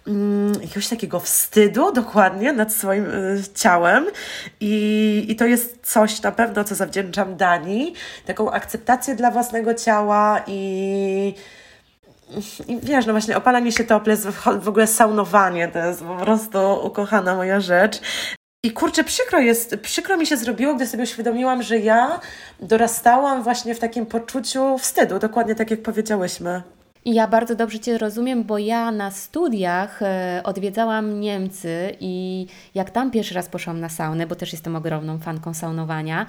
[0.08, 3.13] mm, jakiegoś takiego wstydu dokładnie nad swoim
[3.56, 4.06] ciałem.
[4.60, 7.94] I, I to jest coś na pewno, co zawdzięczam Danii,
[8.26, 11.34] taką akceptację dla własnego ciała i
[12.68, 14.28] i wiesz, no właśnie opalanie się topless,
[14.62, 18.02] w ogóle saunowanie, to jest po prostu ukochana moja rzecz.
[18.66, 22.20] I kurczę, przykro jest, przykro mi się zrobiło, gdy sobie uświadomiłam, że ja
[22.60, 26.62] dorastałam właśnie w takim poczuciu wstydu, dokładnie tak jak powiedziałyśmy.
[27.06, 32.92] I ja bardzo dobrze Cię rozumiem, bo ja na studiach e, odwiedzałam Niemcy i jak
[32.92, 36.26] tam pierwszy raz poszłam na saunę, bo też jestem ogromną fanką saunowania,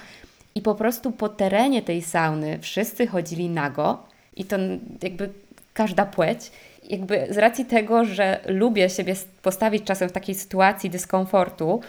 [0.55, 3.99] i po prostu po terenie tej sauny wszyscy chodzili nago
[4.37, 4.57] i to
[5.03, 5.31] jakby
[5.75, 6.51] każda płeć.
[6.89, 11.81] Jakby z racji tego, że lubię siebie postawić czasem w takiej sytuacji dyskomfortu,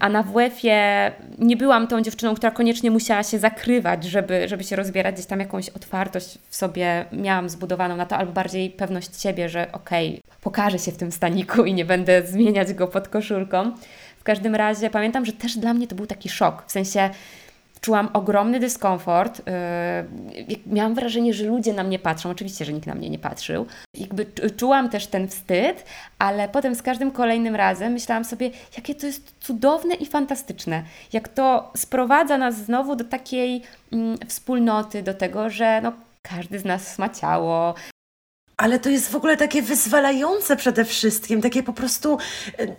[0.00, 4.76] a na WF-ie nie byłam tą dziewczyną, która koniecznie musiała się zakrywać, żeby, żeby się
[4.76, 9.48] rozbierać, gdzieś tam jakąś otwartość w sobie miałam zbudowaną na to, albo bardziej pewność siebie,
[9.48, 13.72] że okej, okay, pokażę się w tym staniku i nie będę zmieniać go pod koszulką.
[14.18, 17.10] W każdym razie pamiętam, że też dla mnie to był taki szok, w sensie
[17.80, 19.42] czułam ogromny dyskomfort.
[20.48, 22.30] Yy, miałam wrażenie, że ludzie na mnie patrzą.
[22.30, 23.66] Oczywiście, że nikt na mnie nie patrzył.
[23.94, 25.84] Jakby czułam też ten wstyd,
[26.18, 30.82] ale potem z każdym kolejnym razem myślałam sobie, jakie to jest cudowne i fantastyczne.
[31.12, 33.62] Jak to sprowadza nas znowu do takiej
[33.92, 37.74] mm, wspólnoty, do tego, że no, każdy z nas ma ciało,
[38.60, 42.18] ale to jest w ogóle takie wyzwalające przede wszystkim, takie po prostu
[42.60, 42.76] y,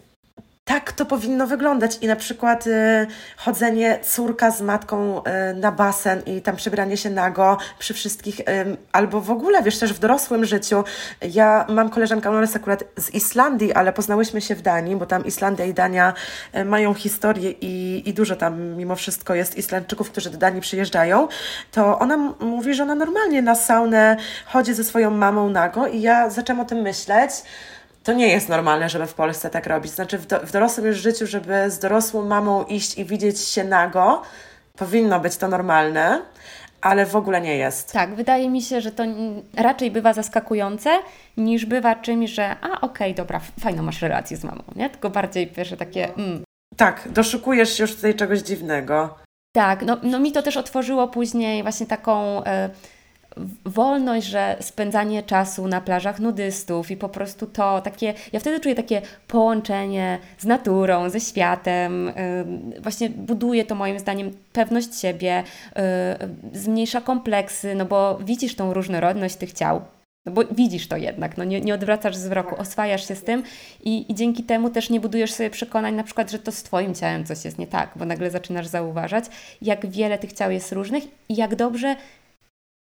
[0.65, 1.97] tak to powinno wyglądać.
[2.01, 7.09] I na przykład y, chodzenie córka z matką y, na basen i tam przebranie się
[7.09, 8.43] nago przy wszystkich, y,
[8.91, 10.83] albo w ogóle, wiesz, też w dorosłym życiu.
[11.21, 15.25] Ja mam koleżankę, ona jest akurat z Islandii, ale poznałyśmy się w Danii, bo tam
[15.25, 16.13] Islandia i Dania
[16.55, 21.27] y, mają historię i, i dużo tam mimo wszystko jest Islandczyków, którzy do Danii przyjeżdżają.
[21.71, 26.29] To ona mówi, że ona normalnie na saunę chodzi ze swoją mamą nago i ja
[26.29, 27.31] zaczęłam o tym myśleć,
[28.03, 29.91] to nie jest normalne, żeby w Polsce tak robić.
[29.91, 33.63] Znaczy, w, do, w dorosłym już życiu, żeby z dorosłą mamą iść i widzieć się
[33.63, 34.21] nago,
[34.77, 36.21] powinno być to normalne,
[36.81, 37.93] ale w ogóle nie jest.
[37.93, 39.03] Tak, wydaje mi się, że to
[39.57, 40.89] raczej bywa zaskakujące,
[41.37, 44.89] niż bywa czymś, że a okej, okay, dobra, fajną masz relację z mamą, nie?
[44.89, 46.13] Tylko bardziej pierwsze takie.
[46.15, 46.43] Mm.
[46.77, 49.15] Tak, doszukujesz już tutaj czegoś dziwnego.
[49.55, 52.43] Tak, no, no mi to też otworzyło później właśnie taką.
[52.43, 53.00] Y
[53.65, 58.75] wolność, że spędzanie czasu na plażach nudystów i po prostu to takie, ja wtedy czuję
[58.75, 62.11] takie połączenie z naturą, ze światem,
[62.79, 65.43] właśnie buduje to moim zdaniem pewność siebie,
[66.53, 69.81] y, zmniejsza kompleksy, no bo widzisz tą różnorodność tych ciał,
[70.25, 73.43] no bo widzisz to jednak, no nie, nie odwracasz wzroku, oswajasz się z tym
[73.83, 76.95] i, i dzięki temu też nie budujesz sobie przekonań na przykład, że to z Twoim
[76.95, 79.25] ciałem coś jest nie tak, bo nagle zaczynasz zauważać,
[79.61, 81.95] jak wiele tych ciał jest różnych i jak dobrze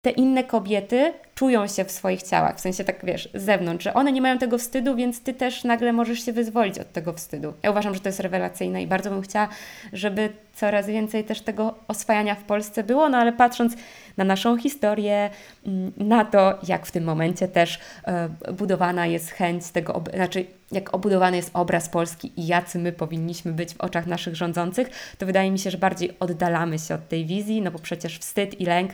[0.06, 3.94] te inne kobiety czują się w swoich ciałach, w sensie tak wiesz, z zewnątrz, że
[3.94, 7.54] one nie mają tego wstydu, więc ty też nagle możesz się wyzwolić od tego wstydu.
[7.64, 9.48] Ja uważam, że to jest rewelacyjne i bardzo bym chciała,
[9.94, 13.74] żeby coraz więcej też tego oswajania w Polsce było, no ale patrząc
[14.18, 15.30] na naszą historię,
[15.68, 20.94] mm, na to, jak w tym momencie też e, budowana jest chęć tego, znaczy jak
[20.94, 25.52] obudowany jest obraz Polski i jacy my powinniśmy być w oczach naszych rządzących, to wydaje
[25.52, 28.92] mi się, że bardziej oddalamy się od tej wizji, no bo przecież wstyd i lęk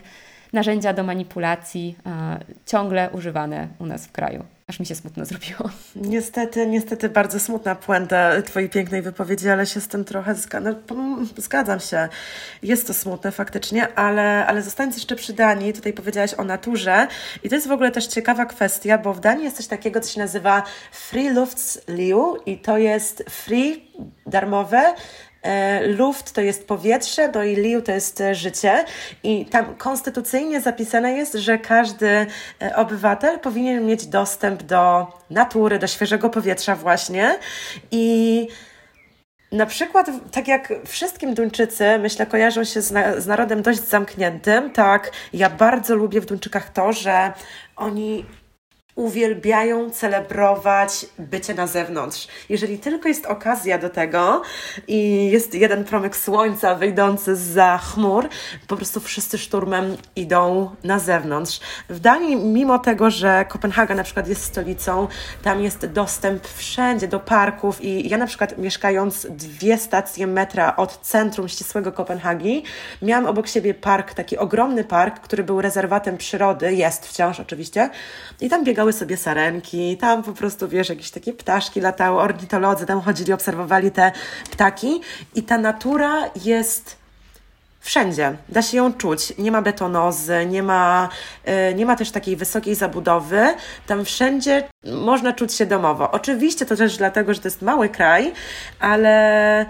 [0.52, 1.96] narzędzia do manipulacji
[2.66, 4.44] ciągle używane u nas w kraju.
[4.66, 5.70] Aż mi się smutno zrobiło.
[5.96, 10.74] Niestety, niestety bardzo smutna puenta Twojej pięknej wypowiedzi, ale się z tym trochę zgadzam.
[10.90, 12.08] No, zgadzam się.
[12.62, 17.06] Jest to smutne faktycznie, ale, ale zostając jeszcze przy Danii, tutaj powiedziałaś o naturze
[17.42, 20.12] i to jest w ogóle też ciekawa kwestia, bo w Danii jest coś takiego, co
[20.12, 20.62] się nazywa
[20.92, 23.84] Free Luftsliu i to jest free,
[24.26, 25.31] darmowe, E,
[25.86, 28.84] luft to jest powietrze, no i liu to jest e, życie.
[29.22, 32.26] I tam konstytucyjnie zapisane jest, że każdy
[32.62, 37.38] e, obywatel powinien mieć dostęp do natury, do świeżego powietrza właśnie.
[37.90, 38.48] I
[39.52, 44.70] na przykład, tak jak wszystkim Duńczycy, myślę, kojarzą się z, na, z, narodem dość zamkniętym,
[44.70, 47.32] tak, ja bardzo lubię w Duńczykach to, że
[47.76, 48.24] oni
[48.94, 52.28] uwielbiają celebrować bycie na zewnątrz.
[52.48, 54.42] Jeżeli tylko jest okazja do tego
[54.88, 58.28] i jest jeden promyk słońca wyjdący za chmur,
[58.68, 61.60] po prostu wszyscy szturmem idą na zewnątrz.
[61.88, 65.08] W Danii, mimo tego, że Kopenhaga na przykład jest stolicą,
[65.42, 71.00] tam jest dostęp wszędzie do parków i ja na przykład mieszkając dwie stacje metra od
[71.00, 72.64] centrum ścisłego Kopenhagi,
[73.02, 77.90] miałam obok siebie park, taki ogromny park, który był rezerwatem przyrody, jest wciąż oczywiście,
[78.40, 82.86] i tam biegał biegały sobie sarenki, tam po prostu, wiesz, jakieś takie ptaszki latały, ornitolodzy
[82.86, 84.12] tam chodzili, obserwowali te
[84.50, 85.00] ptaki
[85.34, 86.96] i ta natura jest
[87.80, 88.36] wszędzie.
[88.48, 89.38] Da się ją czuć.
[89.38, 91.08] Nie ma betonozy, nie ma,
[91.46, 93.54] yy, nie ma też takiej wysokiej zabudowy.
[93.86, 96.10] Tam wszędzie można czuć się domowo.
[96.10, 98.32] Oczywiście to też dlatego, że to jest mały kraj,
[98.80, 99.66] ale,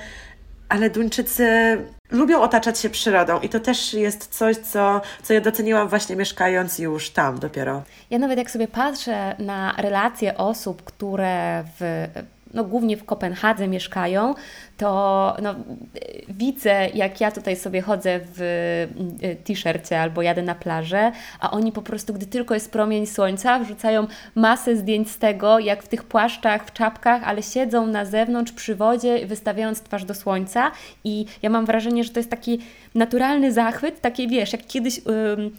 [0.72, 1.76] ale Duńczycy
[2.10, 6.78] lubią otaczać się przyrodą i to też jest coś, co, co ja doceniłam właśnie mieszkając
[6.78, 7.82] już tam dopiero.
[8.10, 12.08] Ja nawet jak sobie patrzę na relacje osób, które w
[12.54, 14.34] no, głównie w Kopenhadze mieszkają,
[14.76, 15.54] to no,
[16.28, 18.40] widzę, jak ja tutaj sobie chodzę w
[19.22, 23.58] y, t-shircie albo jadę na plażę, a oni po prostu, gdy tylko jest promień słońca,
[23.58, 28.52] wrzucają masę zdjęć z tego, jak w tych płaszczach, w czapkach, ale siedzą na zewnątrz
[28.52, 30.70] przy wodzie, wystawiając twarz do słońca.
[31.04, 32.58] I ja mam wrażenie, że to jest taki
[32.94, 35.00] naturalny zachwyt, taki wiesz, jak kiedyś,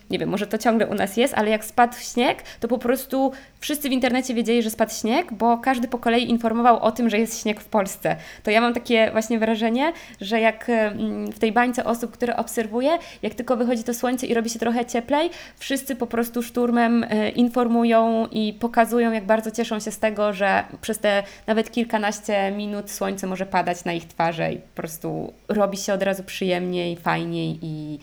[0.09, 3.31] nie wiem, może to ciągle u nas jest, ale jak spadł śnieg, to po prostu
[3.63, 7.19] wszyscy w internecie wiedzieli, że spadł śnieg, bo każdy po kolei informował o tym, że
[7.19, 8.15] jest śnieg w Polsce.
[8.43, 12.97] To ja mam takie właśnie wrażenie, że jak mm, w tej bańce osób, które obserwuję,
[13.21, 17.29] jak tylko wychodzi to słońce i robi się trochę cieplej, wszyscy po prostu szturmem e,
[17.29, 22.91] informują i pokazują, jak bardzo cieszą się z tego, że przez te nawet kilkanaście minut
[22.91, 27.59] słońce może padać na ich twarze i po prostu robi się od razu przyjemniej, fajniej
[27.61, 27.99] i,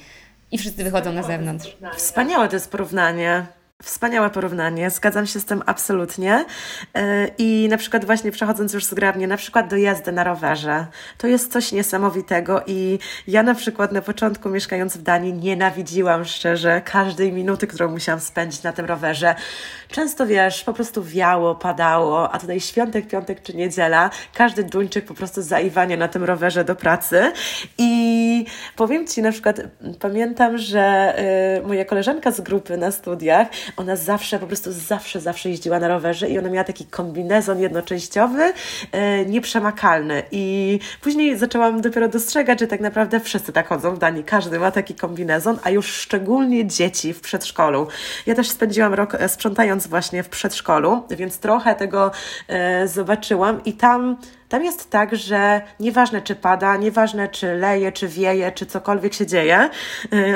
[0.53, 1.77] i wszyscy wychodzą na zewnątrz.
[1.97, 3.60] Wspaniałe to jest porównanie.
[3.83, 6.45] Wspaniałe porównanie, zgadzam się z tym absolutnie.
[6.95, 10.87] E, I na przykład właśnie przechodząc już zgrabnie, na przykład do jazdy na rowerze,
[11.19, 16.83] to jest coś niesamowitego i ja na przykład na początku mieszkając w Danii nienawidziłam szczerze
[16.85, 19.35] każdej minuty, którą musiałam spędzić na tym rowerze.
[19.89, 25.15] Często wiesz, po prostu wiało, padało, a tutaj świątek, piątek czy niedziela, każdy Duńczyk po
[25.15, 27.33] prostu zaiwanie na tym rowerze do pracy
[27.79, 28.45] i
[28.77, 29.61] powiem Ci na przykład,
[30.01, 31.15] pamiętam, że
[31.59, 35.89] y, moja koleżanka z grupy na studiach, ona zawsze, po prostu zawsze, zawsze jeździła na
[35.89, 38.53] rowerze i ona miała taki kombinezon jednoczęściowy,
[38.93, 40.23] e, nieprzemakalny.
[40.31, 44.25] I później zaczęłam dopiero dostrzegać, że tak naprawdę wszyscy tak chodzą w Danii.
[44.25, 47.87] Każdy ma taki kombinezon, a już szczególnie dzieci w przedszkolu.
[48.27, 52.11] Ja też spędziłam rok e, sprzątając właśnie w przedszkolu, więc trochę tego
[52.49, 54.17] e, zobaczyłam i tam
[54.51, 59.27] tam jest tak, że nieważne czy pada, nieważne czy leje, czy wieje, czy cokolwiek się
[59.27, 59.71] dzieje,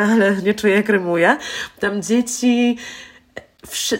[0.02, 1.36] ale nie czuję jak rymuje,
[1.80, 2.78] tam dzieci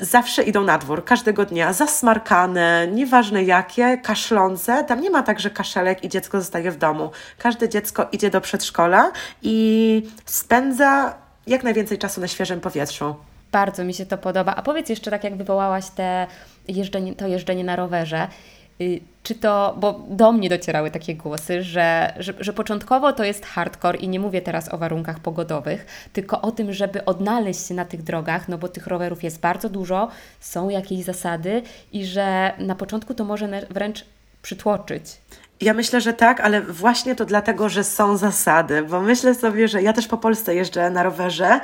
[0.01, 4.85] zawsze idą na dwór, każdego dnia, zasmarkane, nieważne jakie, kaszlące.
[4.85, 7.11] Tam nie ma tak, że kaszelek i dziecko zostaje w domu.
[7.39, 11.15] Każde dziecko idzie do przedszkola i spędza
[11.47, 13.15] jak najwięcej czasu na świeżym powietrzu.
[13.53, 14.55] Bardzo mi się to podoba.
[14.57, 16.27] A powiedz jeszcze, tak jak wywołałaś te
[16.69, 18.29] jeżdżenie, to jeżdżenie na rowerze,
[19.23, 23.99] czy to, bo do mnie docierały takie głosy, że, że, że, początkowo to jest hardcore
[23.99, 28.03] i nie mówię teraz o warunkach pogodowych, tylko o tym, żeby odnaleźć się na tych
[28.03, 30.09] drogach, no bo tych rowerów jest bardzo dużo,
[30.41, 34.05] są jakieś zasady i że na początku to może wręcz
[34.43, 35.05] przytłoczyć.
[35.61, 39.83] Ja myślę, że tak, ale właśnie to dlatego, że są zasady, bo myślę sobie, że
[39.83, 41.61] ja też po Polsce jeżdżę na rowerze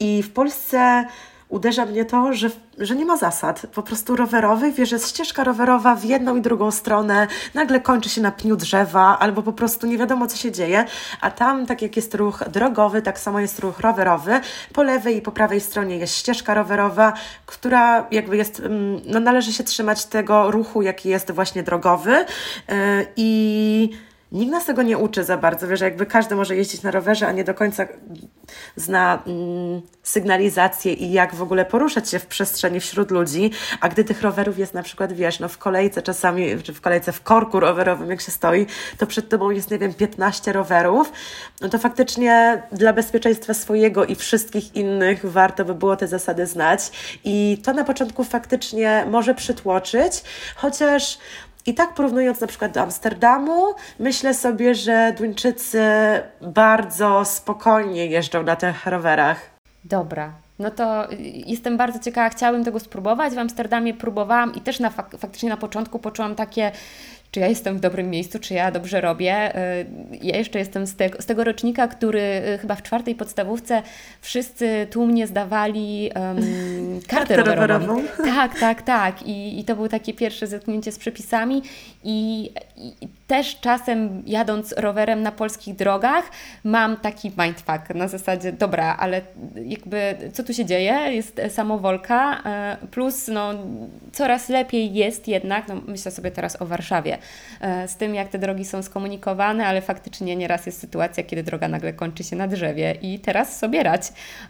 [0.00, 1.04] i w Polsce
[1.48, 4.74] uderza mnie to, że, że nie ma zasad po prostu rowerowych.
[4.74, 9.18] Wiesz, jest ścieżka rowerowa w jedną i drugą stronę, nagle kończy się na pniu drzewa,
[9.18, 10.84] albo po prostu nie wiadomo, co się dzieje.
[11.20, 14.40] A tam, tak jak jest ruch drogowy, tak samo jest ruch rowerowy.
[14.72, 17.12] Po lewej i po prawej stronie jest ścieżka rowerowa,
[17.46, 22.12] która jakby jest, mm, no należy się trzymać tego ruchu, jaki jest właśnie drogowy.
[22.68, 23.90] Yy, I
[24.32, 27.32] Nikt nas tego nie uczy za bardzo, wiesz, jakby każdy może jeździć na rowerze, a
[27.32, 27.86] nie do końca
[28.76, 34.04] zna mm, sygnalizację i jak w ogóle poruszać się w przestrzeni wśród ludzi, a gdy
[34.04, 37.60] tych rowerów jest na przykład, wiesz, no w kolejce czasami, czy w kolejce w korku
[37.60, 38.66] rowerowym, jak się stoi,
[38.98, 41.12] to przed tobą jest, nie wiem, 15 rowerów,
[41.60, 46.90] no to faktycznie dla bezpieczeństwa swojego i wszystkich innych warto by było te zasady znać.
[47.24, 50.22] I to na początku faktycznie może przytłoczyć,
[50.56, 51.18] chociaż
[51.66, 55.82] i tak porównując na przykład do Amsterdamu, myślę sobie, że Duńczycy
[56.40, 59.50] bardzo spokojnie jeżdżą na tych rowerach.
[59.84, 61.08] Dobra, no to
[61.46, 63.34] jestem bardzo ciekawa, chciałabym tego spróbować.
[63.34, 66.72] W Amsterdamie próbowałam i też na fak faktycznie na początku poczułam takie
[67.32, 69.56] czy ja jestem w dobrym miejscu, czy ja dobrze robię.
[69.56, 69.86] Y,
[70.22, 73.82] ja jeszcze jestem z tego, z tego rocznika, który y, chyba w czwartej podstawówce
[74.20, 76.36] wszyscy tłumnie zdawali um,
[77.08, 78.02] kartę rowerową.
[78.16, 79.22] Tak, tak, tak.
[79.22, 81.62] I, I to było takie pierwsze zetknięcie z przepisami
[82.04, 86.24] i, i też czasem jadąc rowerem na polskich drogach
[86.64, 89.20] mam taki mindfuck na zasadzie, dobra, ale
[89.64, 90.92] jakby co tu się dzieje?
[90.92, 93.54] Jest samowolka, e, plus no,
[94.12, 97.18] coraz lepiej jest jednak, no, myślę sobie teraz o Warszawie,
[97.60, 101.68] e, z tym jak te drogi są skomunikowane, ale faktycznie nieraz jest sytuacja, kiedy droga
[101.68, 104.02] nagle kończy się na drzewie i teraz sobie rać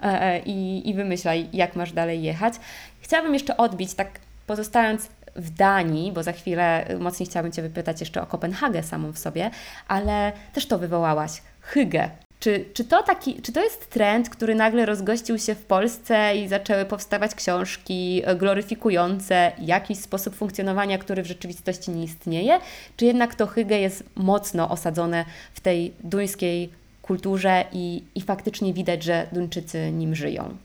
[0.03, 2.55] e, i, i wymyślaj, jak masz dalej jechać.
[3.01, 4.09] Chciałabym jeszcze odbić, tak
[4.47, 9.19] pozostając w Danii, bo za chwilę mocniej chciałabym Cię wypytać jeszcze o Kopenhagę samą w
[9.19, 9.51] sobie,
[9.89, 11.43] ale też to wywołałaś.
[11.61, 12.11] Hygge.
[12.43, 16.49] Czy, czy, to taki, czy to jest trend, który nagle rozgościł się w Polsce i
[16.49, 22.61] zaczęły powstawać książki gloryfikujące jakiś sposób funkcjonowania, który w rzeczywistości nie istnieje?
[22.97, 26.71] Czy jednak to hygge jest mocno osadzone w tej duńskiej
[27.03, 30.57] kulturze i, i faktycznie widać, że Duńczycy nim żyją?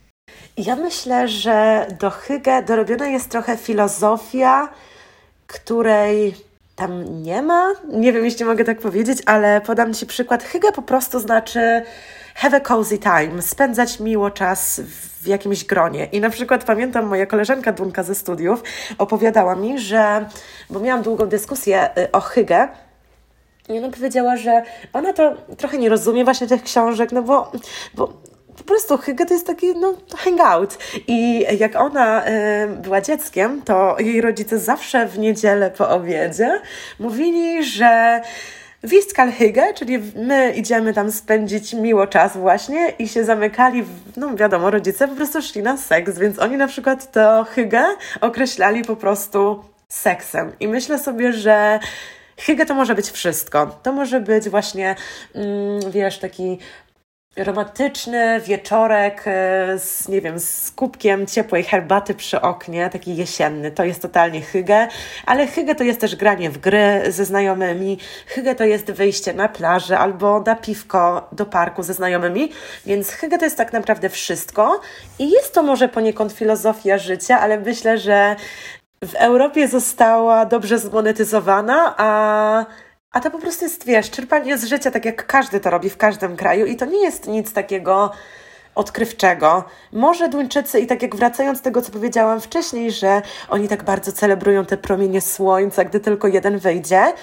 [0.58, 4.70] Ja myślę, że do Hygge dorobiona jest trochę filozofia,
[5.48, 6.36] której
[6.76, 7.74] tam nie ma.
[7.88, 10.44] Nie wiem, jeśli mogę tak powiedzieć, ale podam Ci przykład.
[10.44, 11.82] Hygge po prostu znaczy
[12.36, 14.82] have a cozy time, spędzać miło czas
[15.22, 16.06] w jakimś gronie.
[16.06, 18.64] I na przykład pamiętam, moja koleżanka Dunka ze studiów
[18.98, 20.26] opowiadała mi, że,
[20.70, 22.68] bo miałam długą dyskusję y, o Hygge,
[23.70, 27.52] i ona powiedziała, że ona to trochę nie rozumie właśnie tych książek, no bo,
[27.94, 28.14] bo
[28.68, 30.78] prostu Hygge to jest taki, no, hangout.
[31.08, 32.32] I jak ona y,
[32.68, 36.62] była dzieckiem, to jej rodzice zawsze w niedzielę po obiedzie
[37.00, 38.22] mówili, że
[38.84, 43.84] Wistkal Hygge, czyli my idziemy tam spędzić miło czas właśnie i się zamykali,
[44.18, 47.86] no wiadomo, rodzice po prostu szli na seks, więc oni na przykład to Hygge
[48.22, 50.52] określali po prostu seksem.
[50.60, 51.80] I myślę sobie, że
[52.38, 53.80] Hygge to może być wszystko.
[53.84, 54.96] To może być właśnie,
[55.36, 56.60] mm, wiesz, taki
[57.38, 63.72] romantyczny wieczorek e, z, nie wiem, z kubkiem ciepłej herbaty przy oknie, taki jesienny.
[63.72, 64.88] To jest totalnie hygge,
[65.26, 67.98] ale hygge to jest też granie w gry ze znajomymi.
[68.28, 72.52] Hygge to jest wyjście na plażę albo na piwko do parku ze znajomymi,
[72.86, 74.82] więc hygge to jest tak naprawdę wszystko
[75.20, 78.36] i jest to może poniekąd filozofia życia, ale myślę, że
[79.06, 82.66] w Europie została dobrze zmonetyzowana, a
[83.18, 85.98] a to po prostu jest, wiesz, czerpanie z życia, tak jak każdy to robi w
[85.98, 88.12] każdym kraju i to nie jest nic takiego
[88.76, 89.64] odkrywczego.
[89.92, 94.12] Może Duńczycy, i tak jak wracając do tego, co powiedziałam wcześniej, że oni tak bardzo
[94.12, 97.14] celebrują te promienie słońca, gdy tylko jeden wyjdzie,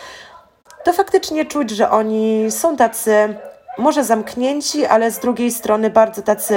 [0.84, 3.34] to faktycznie czuć, że oni są tacy
[3.78, 6.56] może zamknięci, ale z drugiej strony bardzo tacy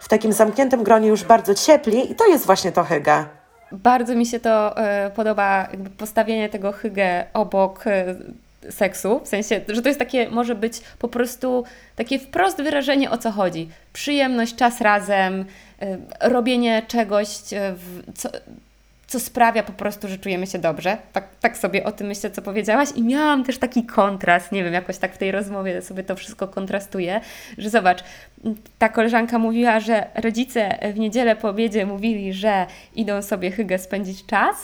[0.00, 3.28] w takim zamkniętym gronie już bardzo ciepli i to jest właśnie to hyga.
[3.72, 4.74] Bardzo mi się to
[5.06, 8.16] y, podoba, postawienie tego hygge obok y,
[8.70, 11.64] seksu, w sensie, że to jest takie, może być po prostu
[11.96, 13.68] takie wprost wyrażenie o co chodzi.
[13.92, 17.56] Przyjemność, czas razem, y, robienie czegoś, y,
[18.14, 18.28] co,
[19.06, 20.98] co sprawia po prostu, że czujemy się dobrze.
[21.12, 22.88] Tak, tak sobie o tym myślę, co powiedziałaś.
[22.96, 26.48] I miałam też taki kontrast, nie wiem, jakoś tak w tej rozmowie sobie to wszystko
[26.48, 27.20] kontrastuje,
[27.58, 28.04] że zobacz,
[28.78, 34.26] ta koleżanka mówiła, że rodzice w niedzielę po obiedzie mówili, że idą sobie hygge spędzić
[34.26, 34.56] czas,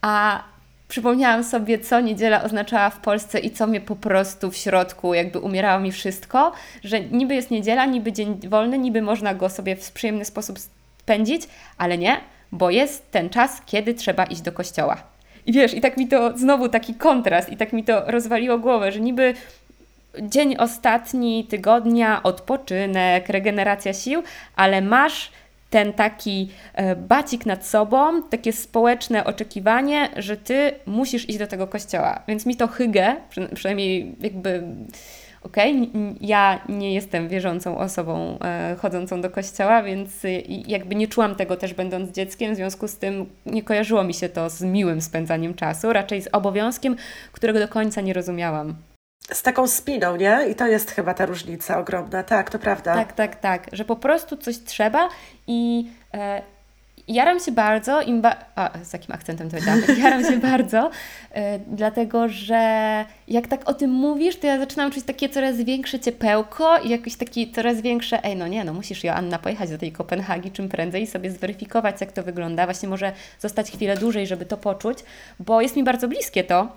[0.00, 0.44] a
[0.88, 5.38] przypomniałam sobie, co niedziela oznaczała w Polsce i co mnie po prostu w środku, jakby
[5.40, 6.52] umierało mi wszystko,
[6.84, 11.42] że niby jest niedziela, niby dzień wolny, niby można go sobie w przyjemny sposób spędzić,
[11.78, 12.20] ale nie,
[12.52, 15.02] bo jest ten czas, kiedy trzeba iść do kościoła.
[15.46, 18.92] I wiesz, i tak mi to znowu taki kontrast, i tak mi to rozwaliło głowę,
[18.92, 19.34] że niby
[20.22, 24.22] dzień ostatni tygodnia, odpoczynek, regeneracja sił,
[24.56, 25.30] ale masz
[25.70, 31.66] ten taki e, bacik nad sobą, takie społeczne oczekiwanie, że ty musisz iść do tego
[31.66, 32.22] kościoła.
[32.28, 33.16] Więc mi to hygge,
[33.54, 34.62] przynajmniej jakby
[35.42, 40.10] okej, okay, ja nie jestem wierzącą osobą e, chodzącą do kościoła, więc
[40.66, 44.28] jakby nie czułam tego też będąc dzieckiem, w związku z tym nie kojarzyło mi się
[44.28, 46.96] to z miłym spędzaniem czasu, raczej z obowiązkiem,
[47.32, 48.74] którego do końca nie rozumiałam
[49.32, 50.46] z taką spiną, nie?
[50.50, 52.22] I to jest chyba ta różnica ogromna.
[52.22, 52.94] Tak, to prawda.
[52.94, 53.66] Tak, tak, tak.
[53.72, 55.08] Że po prostu coś trzeba
[55.46, 56.42] i e,
[57.08, 59.82] jaram się bardzo, im ba a, z jakim akcentem to powiedziałam?
[60.04, 60.90] Jaram się bardzo,
[61.32, 66.00] e, dlatego że jak tak o tym mówisz, to ja zaczynam czuć takie coraz większe
[66.00, 69.92] ciepełko i jakiś taki coraz większe, ej, no nie, no musisz Joanna pojechać do tej
[69.92, 72.64] Kopenhagi czym prędzej i sobie zweryfikować, jak to wygląda.
[72.64, 74.98] Właśnie może zostać chwilę dłużej, żeby to poczuć,
[75.40, 76.68] bo jest mi bardzo bliskie to,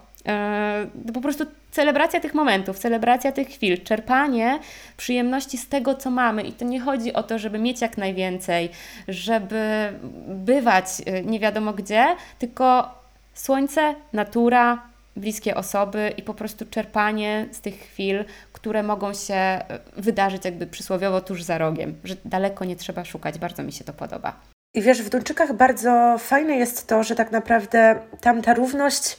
[1.14, 4.60] po prostu celebracja tych momentów, celebracja tych chwil, czerpanie
[4.98, 6.44] przyjemności z tego, co mamy.
[6.44, 8.70] I to nie chodzi o to, żeby mieć jak najwięcej,
[9.08, 9.94] żeby
[10.28, 12.06] bywać e, nie wiadomo gdzie,
[12.40, 12.96] tylko
[13.34, 14.84] słońce, natura,
[15.16, 19.64] bliskie osoby i po prostu czerpanie z tych chwil, które mogą się e,
[19.98, 23.40] wydarzyć jakby przysłowiowo tuż za rogiem, że daleko nie trzeba szukać.
[23.40, 24.36] Bardzo mi się to podoba.
[24.74, 29.18] I wiesz, w Duńczykach bardzo fajne jest to, że tak naprawdę tam ta równość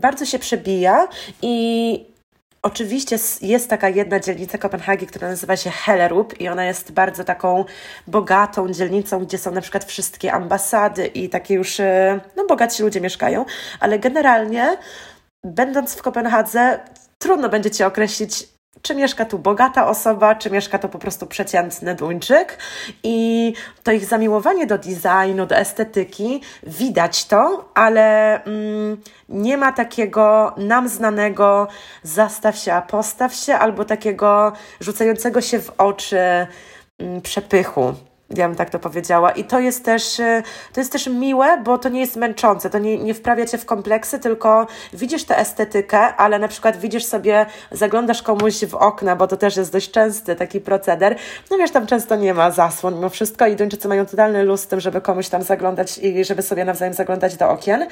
[0.00, 1.08] bardzo się przebija
[1.42, 2.12] i
[2.64, 7.64] Oczywiście jest taka jedna dzielnica Kopenhagi, która nazywa się Hellerup i ona jest bardzo taką
[8.06, 13.00] bogatą dzielnicą, gdzie są na przykład wszystkie ambasady i takie już, e, no bogaci ludzie
[13.00, 13.44] mieszkają,
[13.80, 14.76] ale generalnie
[15.44, 16.80] będąc w Kopenhadze
[17.18, 18.48] trudno będzie Ci określić
[18.82, 22.58] czy mieszka tu bogata osoba, czy mieszka to po prostu przeciętny Duńczyk.
[23.02, 23.52] I
[23.82, 30.88] to ich zamiłowanie do designu, do estetyki, widać to, ale mm, nie ma takiego nam
[30.88, 31.68] znanego
[32.02, 36.46] zastaw się, a postaw się, albo takiego rzucającego się w oczy
[36.98, 37.94] mm, przepychu
[38.36, 39.30] ja bym tak to powiedziała.
[39.30, 42.78] I to jest też, y, to jest też miłe, bo to nie jest męczące, to
[42.78, 47.46] nie, nie wprawia cię w kompleksy, tylko widzisz tę estetykę, ale na przykład widzisz sobie,
[47.70, 51.16] zaglądasz komuś w okna, bo to też jest dość częsty taki proceder.
[51.50, 54.66] No wiesz, tam często nie ma zasłon mimo wszystko i Duńczycy mają totalny luz z
[54.66, 57.86] tym, żeby komuś tam zaglądać i żeby sobie nawzajem zaglądać do okien.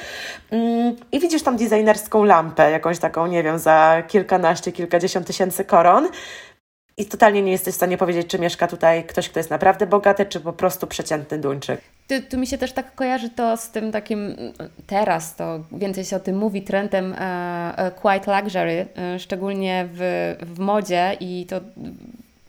[0.50, 6.08] Mm, I widzisz tam designerską lampę, jakąś taką, nie wiem, za kilkanaście, kilkadziesiąt tysięcy koron
[7.00, 10.26] i totalnie nie jesteś w stanie powiedzieć, czy mieszka tutaj ktoś, kto jest naprawdę bogaty,
[10.26, 11.80] czy po prostu przeciętny Duńczyk.
[12.08, 14.36] Tu, tu mi się też tak kojarzy to z tym takim,
[14.86, 17.18] teraz to więcej się o tym mówi, trendem e,
[17.76, 21.60] e, quiet luxury, e, szczególnie w, w modzie i to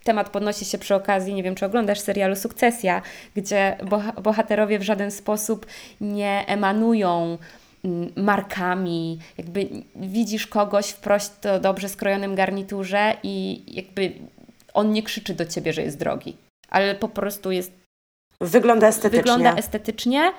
[0.03, 3.01] temat podnosi się przy okazji, nie wiem czy oglądasz serialu Sukcesja,
[3.35, 3.77] gdzie
[4.23, 5.65] bohaterowie w żaden sposób
[6.01, 7.37] nie emanują
[8.15, 14.11] markami, jakby widzisz kogoś w prosto dobrze skrojonym garniturze i jakby
[14.73, 16.37] on nie krzyczy do ciebie, że jest drogi,
[16.69, 17.81] ale po prostu jest
[18.41, 19.17] Wygląda estetycznie.
[19.17, 20.31] Wygląda estetycznie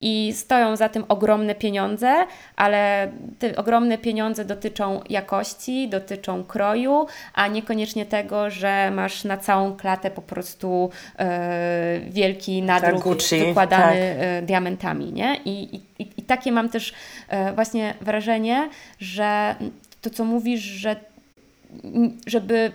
[0.00, 2.26] i stoją za tym ogromne pieniądze,
[2.56, 9.76] ale te ogromne pieniądze dotyczą jakości, dotyczą kroju, a niekoniecznie tego, że masz na całą
[9.76, 14.26] klatę po prostu e, wielki nadruk tak, Gucci, wykładany tak.
[14.26, 15.12] E, diamentami.
[15.12, 15.36] Nie?
[15.44, 16.94] I, i, I takie mam też
[17.28, 18.68] e, właśnie wrażenie,
[18.98, 19.54] że
[20.00, 20.96] to, co mówisz, że
[22.26, 22.72] żeby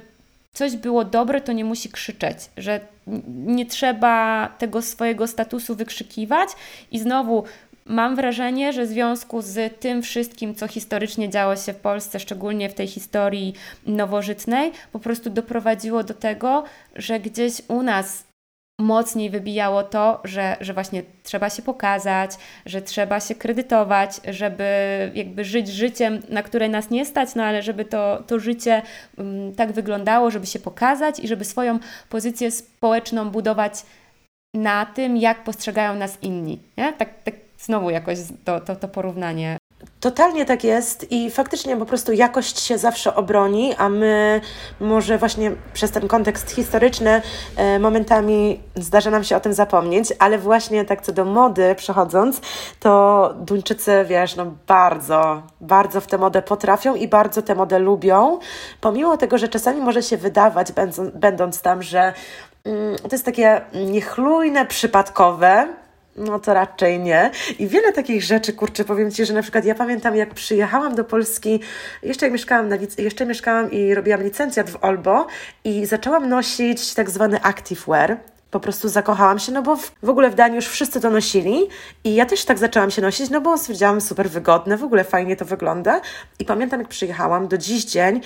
[0.53, 2.79] coś było dobre, to nie musi krzyczeć, że
[3.27, 6.49] nie trzeba tego swojego statusu wykrzykiwać.
[6.91, 7.43] I znowu
[7.85, 12.69] mam wrażenie, że w związku z tym wszystkim, co historycznie działo się w Polsce, szczególnie
[12.69, 13.53] w tej historii
[13.85, 16.63] nowożytnej, po prostu doprowadziło do tego,
[16.95, 18.28] że gdzieś u nas
[18.79, 22.31] mocniej wybijało to, że, że właśnie trzeba się pokazać,
[22.65, 24.63] że trzeba się kredytować, żeby
[25.15, 28.81] jakby żyć życiem, na które nas nie stać, no ale żeby to, to życie
[29.17, 33.73] um, tak wyglądało, żeby się pokazać i żeby swoją pozycję społeczną budować
[34.53, 36.59] na tym, jak postrzegają nas inni.
[36.77, 36.93] Nie?
[36.93, 39.58] Tak, tak znowu jakoś to, to, to porównanie
[39.99, 44.41] Totalnie tak jest i faktycznie po prostu jakość się zawsze obroni, a my
[44.79, 47.21] może właśnie przez ten kontekst historyczny
[47.55, 52.41] e, momentami zdarza nam się o tym zapomnieć, ale właśnie tak co do mody przechodząc,
[52.79, 58.39] to Duńczycy, wiesz, no bardzo, bardzo w tę modę potrafią i bardzo tę modę lubią,
[58.81, 60.67] pomimo tego, że czasami może się wydawać,
[61.13, 62.13] będąc tam, że
[62.65, 65.67] mm, to jest takie niechlujne, przypadkowe,
[66.19, 67.31] no to raczej nie.
[67.59, 71.03] I wiele takich rzeczy, kurczę, powiem Ci, że na przykład ja pamiętam, jak przyjechałam do
[71.03, 71.59] Polski,
[72.03, 75.27] jeszcze jak mieszkałam, na, jeszcze mieszkałam i robiłam licencjat w Olbo
[75.63, 78.17] i zaczęłam nosić tak zwany activewear.
[78.51, 81.67] Po prostu zakochałam się, no bo w, w ogóle w Danii już wszyscy to nosili
[82.03, 85.35] i ja też tak zaczęłam się nosić, no bo stwierdziłam super wygodne, w ogóle fajnie
[85.35, 86.01] to wygląda.
[86.39, 88.21] I pamiętam, jak przyjechałam, do dziś dzień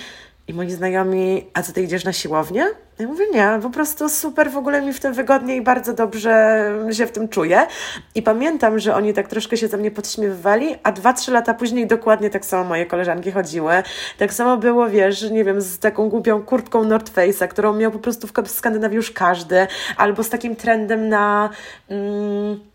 [0.48, 2.66] i moi znajomi, a co ty idziesz na siłownię?
[3.00, 6.66] Ja mówię, nie, po prostu super, w ogóle mi w tym wygodnie i bardzo dobrze
[6.92, 7.68] się w tym czuję.
[8.16, 11.88] I pamiętam, że oni tak troszkę się ze mnie podśmiewywali, a dwa, trzy lata później
[11.88, 13.74] dokładnie tak samo moje koleżanki chodziły.
[14.18, 18.00] Tak samo było, wiesz, nie wiem, z taką głupią kurtką North Face'a, którą miał po
[18.00, 19.68] prostu w Skandynawii już każdy,
[19.98, 21.50] albo z takim trendem na...
[21.90, 22.73] Mm,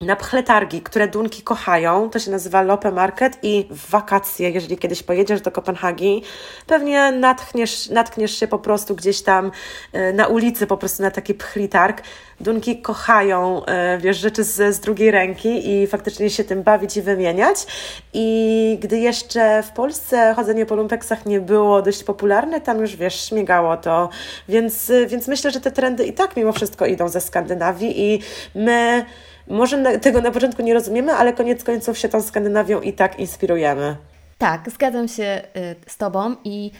[0.00, 2.10] na pchletargi, które Dunki kochają.
[2.10, 6.22] To się nazywa Lope Market i w wakacje, jeżeli kiedyś pojedziesz do Kopenhagi,
[6.66, 9.50] pewnie natkniesz, natkniesz się po prostu gdzieś tam
[9.92, 12.02] e, na ulicy, po prostu na taki pchlitarg.
[12.40, 17.02] Dunki kochają, e, wiesz, rzeczy z, z drugiej ręki i faktycznie się tym bawić i
[17.02, 17.66] wymieniać.
[18.12, 23.28] I gdy jeszcze w Polsce chodzenie po lumpeksach nie było dość popularne, tam już, wiesz,
[23.28, 24.08] śmigało to.
[24.48, 28.20] Więc, więc myślę, że te trendy i tak mimo wszystko idą ze Skandynawii i
[28.54, 29.04] my
[29.48, 33.96] może tego na początku nie rozumiemy, ale koniec końców się tą Skandynawią i tak inspirujemy.
[34.38, 36.70] Tak, zgadzam się y, z Tobą i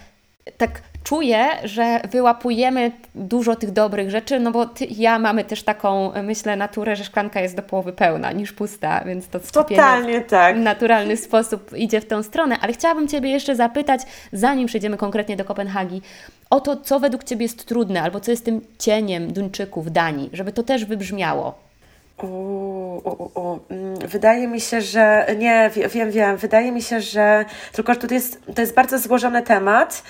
[0.57, 6.13] tak czuję, że wyłapujemy dużo tych dobrych rzeczy, no bo ty, ja mamy też taką,
[6.23, 10.57] myślę, naturę, że szklanka jest do połowy pełna niż pusta, więc to Totalnie tak.
[10.57, 12.57] w naturalny sposób idzie w tą stronę.
[12.61, 14.01] Ale chciałabym Ciebie jeszcze zapytać,
[14.33, 16.03] zanim przejdziemy konkretnie do Kopenhagi,
[16.51, 20.53] o to, co według Ciebie jest trudne, albo co jest tym cieniem Duńczyków, Danii, żeby
[20.53, 21.64] to też wybrzmiało.
[22.23, 22.27] U,
[23.35, 28.15] u, mm, Wydaje mi się, że nie, wiem, wiem, wydaje mi się, że tylko to
[28.15, 30.03] jest, to jest bardzo złożony temat.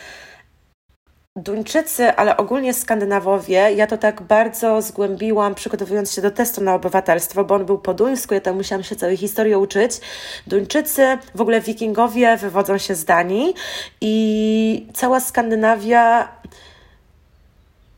[1.36, 7.44] Duńczycy, ale ogólnie Skandynawowie, ja to tak bardzo zgłębiłam, przygotowując się do testu na obywatelstwo,
[7.44, 10.00] bo on był po duńsku, ja tam musiałam się całej historii uczyć.
[10.46, 13.54] Duńczycy, w ogóle wikingowie wywodzą się z Danii
[14.00, 16.28] i cała Skandynawia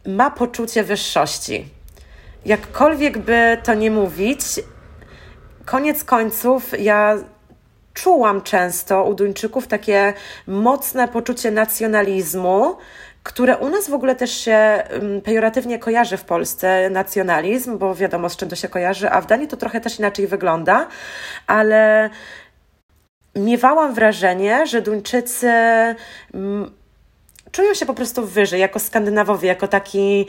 [0.07, 1.76] ma poczucie wyższości
[2.47, 4.40] jakkolwiek by to nie mówić,
[5.64, 7.16] koniec końców ja
[7.94, 10.12] czułam często u Duńczyków takie
[10.47, 12.76] mocne poczucie nacjonalizmu,
[13.22, 18.28] które u nas w ogóle też się mm, pejoratywnie kojarzy w Polsce, nacjonalizm, bo wiadomo
[18.28, 20.86] z czym to się kojarzy, a w Danii to trochę też inaczej wygląda,
[21.47, 22.11] ale
[23.36, 25.51] miewałam wrażenie, że Duńczycy
[26.34, 26.70] mm,
[27.57, 30.26] czują się po prostu wyżej, jako Skandynawowie, jako taki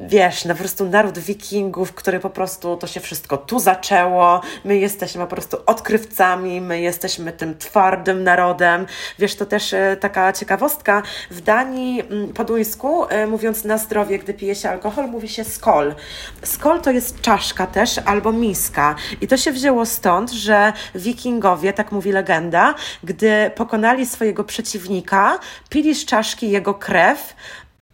[0.00, 4.78] wiesz, no po prostu naród wikingów, który po prostu to się wszystko tu zaczęło, my
[4.78, 8.86] jesteśmy po prostu odkrywcami, my jesteśmy tym twardym narodem.
[9.18, 12.02] Wiesz, to też e, taka ciekawostka, w Danii
[12.34, 15.94] po duńsku, e, mówiąc na zdrowie, gdy pije się alkohol, mówi się skol.
[16.42, 18.94] Skol to jest czaszka też, albo miska.
[19.20, 22.74] I to się wzięło stąd, że wikingowie, tak mówi legenda,
[23.04, 25.38] gdy pokonali swojego przeciwnika,
[25.68, 27.34] pili z czaszki jego krew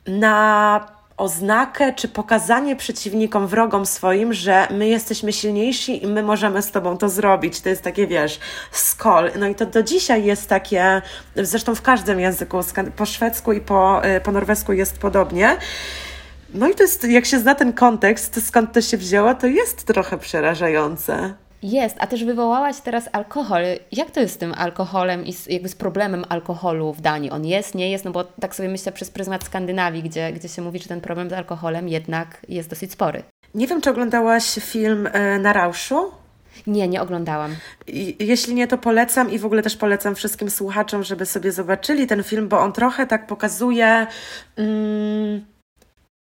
[0.07, 6.71] na oznakę czy pokazanie przeciwnikom, wrogom swoim, że my jesteśmy silniejsi i my możemy z
[6.71, 7.61] tobą to zrobić.
[7.61, 8.41] To jest takie, wiesz,
[8.73, 9.31] skol.
[9.39, 11.03] No i to do dzisiaj jest takie,
[11.37, 12.61] zresztą w każdym języku,
[12.97, 15.57] po szwedzku i po, y, po norwesku jest podobnie.
[16.55, 19.85] No i to jest, jak się zna ten kontekst, skąd to się wzięło, to jest
[19.85, 21.35] trochę przerażające.
[21.65, 23.63] Jest, a też wywołałaś teraz alkohol.
[23.93, 27.31] Jak to jest z tym alkoholem i z, jakby z problemem alkoholu w Danii?
[27.31, 28.05] On jest, nie jest?
[28.05, 31.31] No bo tak sobie myślę przez pryzmat Skandynawii, gdzie, gdzie się mówi, że ten problem
[31.31, 33.23] z alkoholem jednak jest dosyć spory.
[33.55, 36.11] Nie wiem, czy oglądałaś film e, Na Rauszu?
[36.67, 37.57] Nie, nie oglądałam.
[38.19, 42.23] Jeśli nie, to polecam i w ogóle też polecam wszystkim słuchaczom, żeby sobie zobaczyli ten
[42.23, 44.07] film, bo on trochę tak pokazuje.
[44.57, 45.45] Mm,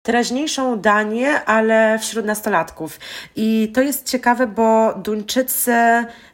[0.03, 2.99] teraźniejszą Danię, ale wśród nastolatków.
[3.35, 5.75] I to jest ciekawe, bo Duńczycy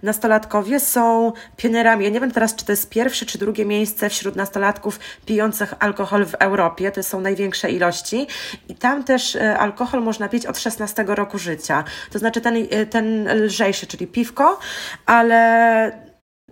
[0.03, 2.03] nastolatkowie są pionierami.
[2.05, 6.25] Ja nie wiem teraz, czy to jest pierwsze czy drugie miejsce wśród nastolatków pijących alkohol
[6.25, 6.91] w Europie.
[6.91, 8.27] To są największe ilości.
[8.69, 11.83] I tam też e, alkohol można pić od 16 roku życia.
[12.11, 14.59] To znaczy ten, e, ten lżejszy, czyli piwko,
[15.05, 16.08] ale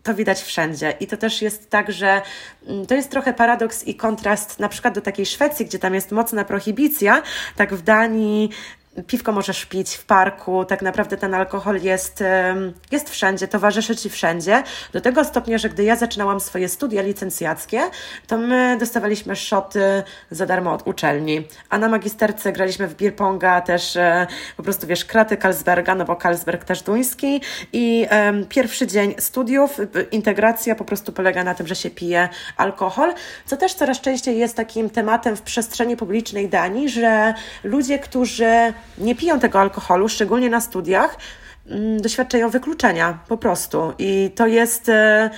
[0.07, 0.93] to widać wszędzie.
[0.99, 2.21] I to też jest tak, że
[2.67, 6.11] mm, to jest trochę paradoks i kontrast na przykład do takiej Szwecji, gdzie tam jest
[6.11, 7.21] mocna prohibicja,
[7.55, 8.49] tak w Danii
[9.07, 12.23] piwko możesz pić w parku, tak naprawdę ten alkohol jest,
[12.91, 14.63] jest wszędzie, towarzyszy Ci wszędzie.
[14.93, 17.81] Do tego stopnia, że gdy ja zaczynałam swoje studia licencjackie,
[18.27, 21.47] to my dostawaliśmy szoty za darmo od uczelni.
[21.69, 24.27] A na magisterce graliśmy w Birponga też e,
[24.57, 27.41] po prostu, wiesz, kraty Karlsberga, no bo Karlsberg też duński
[27.73, 29.77] i um, pierwszy dzień studiów,
[30.11, 33.13] integracja po prostu polega na tym, że się pije alkohol,
[33.45, 37.33] co też coraz częściej jest takim tematem w przestrzeni publicznej Danii, że
[37.63, 41.17] ludzie, którzy nie piją tego alkoholu, szczególnie na studiach,
[41.67, 43.93] mm, doświadczają wykluczenia po prostu.
[43.99, 45.29] I to jest e,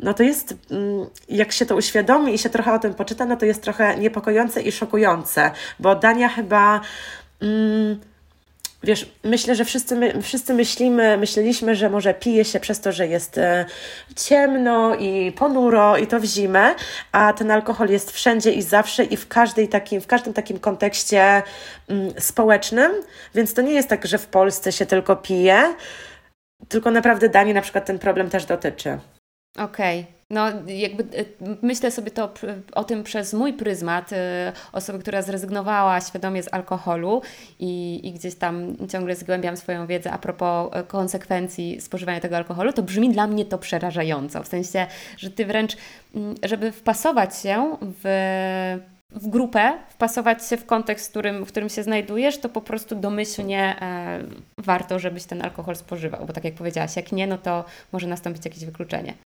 [0.00, 3.36] no to jest, mm, jak się to uświadomi i się trochę o tym poczyta, no
[3.36, 6.80] to jest trochę niepokojące i szokujące, bo Dania chyba.
[7.42, 8.00] Mm,
[8.86, 13.06] wiesz, myślę, że wszyscy, my, wszyscy myślimy, myśleliśmy, że może pije się przez to, że
[13.06, 13.66] jest e,
[14.16, 16.74] ciemno i ponuro i to w zimę,
[17.12, 21.42] a ten alkohol jest wszędzie i zawsze i w, każdej takim, w każdym takim kontekście
[21.88, 22.92] mm, społecznym,
[23.34, 25.74] więc to nie jest tak, że w Polsce się tylko pije,
[26.68, 28.98] tylko naprawdę Danii na przykład ten problem też dotyczy.
[29.58, 30.00] Okej.
[30.00, 30.15] Okay.
[30.30, 31.24] No, jakby e,
[31.62, 32.34] myślę sobie to
[32.72, 37.22] o tym przez mój pryzmat e, osoby, która zrezygnowała świadomie z alkoholu
[37.58, 42.72] i, i gdzieś tam ciągle zgłębiam swoją wiedzę a propos e, konsekwencji spożywania tego alkoholu,
[42.72, 44.42] to brzmi dla mnie to przerażająco.
[44.42, 44.86] W sensie,
[45.18, 45.76] że ty wręcz,
[46.14, 48.04] mm, żeby wpasować się w
[49.10, 52.96] w grupę, wpasować się w kontekst, w którym, w którym się znajdujesz, to po prostu
[52.96, 54.22] domyślnie e,
[54.58, 58.44] warto, żebyś ten alkohol spożywał, bo tak jak powiedziałaś, jak nie, no to może nastąpić
[58.44, 59.25] jakieś wykluczenie.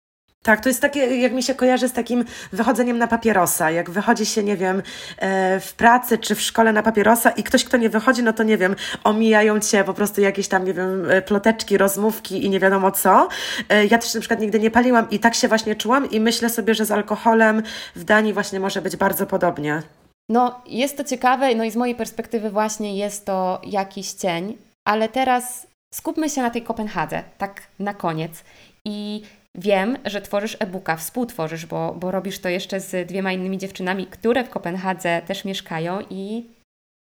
[0.44, 3.72] Tak, to jest takie, jak mi się kojarzy z takim wychodzeniem na papierosa.
[3.72, 4.82] Jak wychodzi się, nie wiem,
[5.18, 8.44] e, w pracy czy w szkole na papierosa i ktoś, kto nie wychodzi, no to
[8.44, 12.60] nie wiem, omijają cię po prostu jakieś tam, nie wiem, e, ploteczki, rozmówki i nie
[12.60, 13.28] wiadomo co.
[13.70, 16.50] E, ja też na przykład nigdy nie paliłam i tak się właśnie czułam i myślę
[16.50, 17.64] sobie, że z alkoholem
[17.96, 19.82] w Danii właśnie może być bardzo podobnie.
[20.30, 25.10] No, jest to ciekawe, no i z mojej perspektywy właśnie jest to jakiś cień, ale
[25.10, 28.44] teraz skupmy się na tej Kopenhadze, tak na koniec.
[28.86, 29.24] I
[29.58, 34.44] Wiem, że tworzysz e-booka, współtworzysz, bo, bo robisz to jeszcze z dwiema innymi dziewczynami, które
[34.44, 36.46] w Kopenhadze też mieszkają i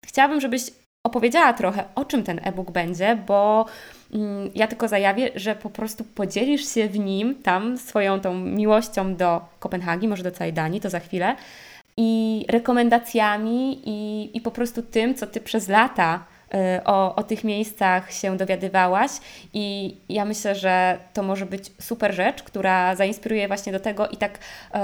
[0.05, 0.71] chciałabym, żebyś
[1.05, 3.65] opowiedziała trochę, o czym ten e-book będzie, bo
[4.13, 9.15] mm, ja tylko zajawię, że po prostu podzielisz się w nim tam swoją tą miłością
[9.15, 11.35] do Kopenhagi, może do całej Danii, to za chwilę,
[11.97, 16.25] i rekomendacjami i, i po prostu tym, co Ty przez lata
[16.85, 19.11] o, o tych miejscach się dowiadywałaś
[19.53, 24.17] i ja myślę, że to może być super rzecz, która zainspiruje właśnie do tego i
[24.17, 24.37] tak
[24.75, 24.77] y,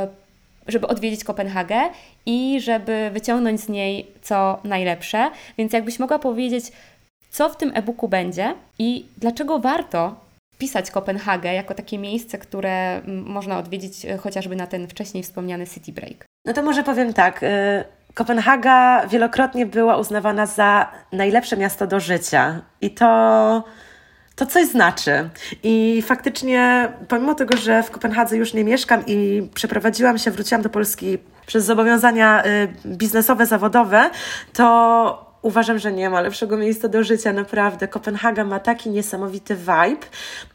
[0.67, 1.81] żeby odwiedzić Kopenhagę
[2.25, 5.31] i żeby wyciągnąć z niej co najlepsze.
[5.57, 6.65] Więc jakbyś mogła powiedzieć,
[7.29, 10.15] co w tym e-booku będzie i dlaczego warto
[10.57, 15.91] pisać Kopenhagę jako takie miejsce, które można odwiedzić y, chociażby na ten wcześniej wspomniany City
[15.91, 16.25] Break?
[16.45, 17.45] No to może powiem tak.
[18.19, 23.63] Kopenhaga wielokrotnie była uznawana za najlepsze miasto do życia i to,
[24.35, 25.29] to coś znaczy.
[25.63, 30.69] I faktycznie, pomimo tego, że w Kopenhadze już nie mieszkam i przeprowadziłam się, wróciłam do
[30.69, 34.09] Polski przez zobowiązania y, biznesowe, zawodowe,
[34.53, 37.87] to uważam, że nie ma lepszego miejsca do życia, naprawdę.
[37.87, 40.07] Kopenhaga ma taki niesamowity vibe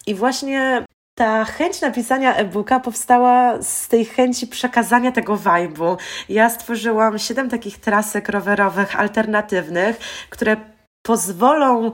[0.06, 0.84] i właśnie
[1.14, 5.96] ta chęć napisania e-booka powstała z tej chęci przekazania tego vibe'u.
[6.28, 9.98] Ja stworzyłam siedem takich trasek rowerowych alternatywnych,
[10.30, 10.56] które
[11.02, 11.92] pozwolą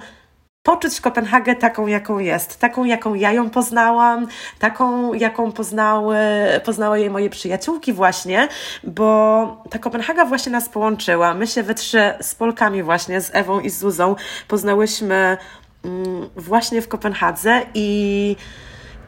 [0.63, 4.27] poczuć Kopenhagę taką, jaką jest, taką, jaką ja ją poznałam,
[4.59, 6.17] taką, jaką poznały,
[6.65, 8.49] poznały jej moje przyjaciółki właśnie,
[8.85, 11.35] bo ta Kopenhaga właśnie nas połączyła.
[11.35, 14.17] My się we trzy z Polkami właśnie, z Ewą i z Zuzą
[14.49, 15.37] poznałyśmy
[15.85, 18.37] mm, właśnie w Kopenhadze i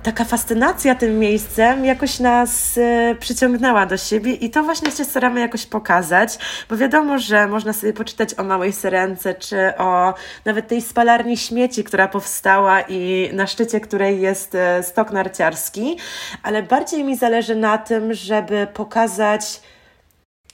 [0.03, 5.41] taka fascynacja tym miejscem jakoś nas e, przyciągnęła do siebie i to właśnie się staramy
[5.41, 6.39] jakoś pokazać,
[6.71, 11.85] bo wiadomo, że można sobie poczytać o Małej Syrence, czy o nawet tej spalarni śmieci,
[11.85, 15.99] która powstała i na szczycie której jest e, stok narciarski,
[16.43, 19.61] ale bardziej mi zależy na tym, żeby pokazać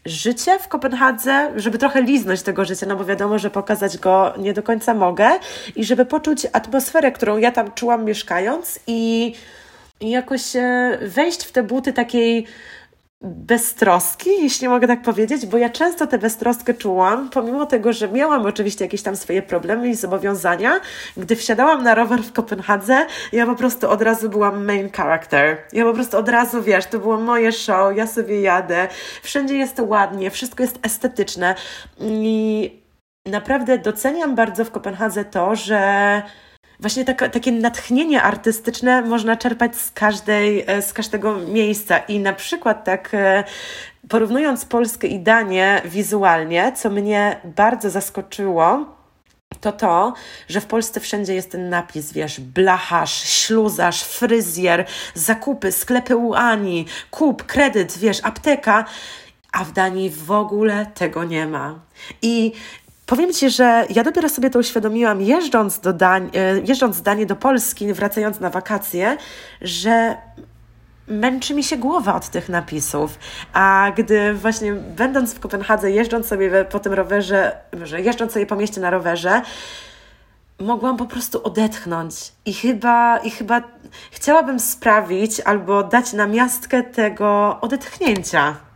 [0.06, 4.52] życie w Kopenhadze, żeby trochę liznąć tego życia, no bo wiadomo, że pokazać go nie
[4.52, 5.30] do końca mogę
[5.76, 9.34] i żeby poczuć atmosferę, którą ja tam czułam mieszkając i,
[10.00, 12.46] i jakoś e, wejść w te buty takiej
[13.20, 18.46] beztroski, jeśli mogę tak powiedzieć, bo ja często tę beztroskę czułam, pomimo tego, że miałam
[18.46, 20.80] oczywiście jakieś tam swoje problemy i zobowiązania,
[21.16, 25.56] gdy wsiadałam na rower w Kopenhadze, ja po prostu od razu byłam main character.
[25.72, 28.88] Ja po prostu od razu, wiesz, to było moje show, ja sobie jadę,
[29.22, 31.54] wszędzie jest ładnie, wszystko jest estetyczne
[32.00, 32.82] i
[33.26, 36.22] naprawdę doceniam bardzo w Kopenhadze to, że
[36.80, 41.98] właśnie taka, takie natchnienie artystyczne można czerpać z, każdej, e, z każdego miejsca.
[41.98, 43.44] I na przykład tak e,
[44.08, 48.98] porównując Polskę i Danię wizualnie, co mnie bardzo zaskoczyło,
[49.60, 50.14] to to,
[50.48, 56.86] że w Polsce wszędzie jest ten napis, wiesz, blacharz, śluzarz, fryzjer, zakupy, sklepy u Ani,
[57.10, 58.84] kup, kredyt, wiesz, apteka,
[59.52, 61.78] a w Danii w ogóle tego nie ma.
[62.22, 62.52] I
[63.08, 66.30] Powiem Ci, że ja dopiero sobie to uświadomiłam, jeżdżąc, do e,
[66.64, 69.16] jeżdżąc z Danii do Polski, wracając na wakacje,
[69.60, 70.16] że
[71.06, 73.18] męczy mi się głowa od tych napisów.
[73.52, 77.56] A gdy właśnie będąc w Kopenhadze, jeżdżąc sobie po tym rowerze,
[77.98, 79.42] jeżdżąc sobie po mieście na rowerze,
[80.60, 83.62] mogłam po prostu odetchnąć i chyba, i chyba
[84.10, 88.67] chciałabym sprawić albo dać na miastkę tego odetchnięcia.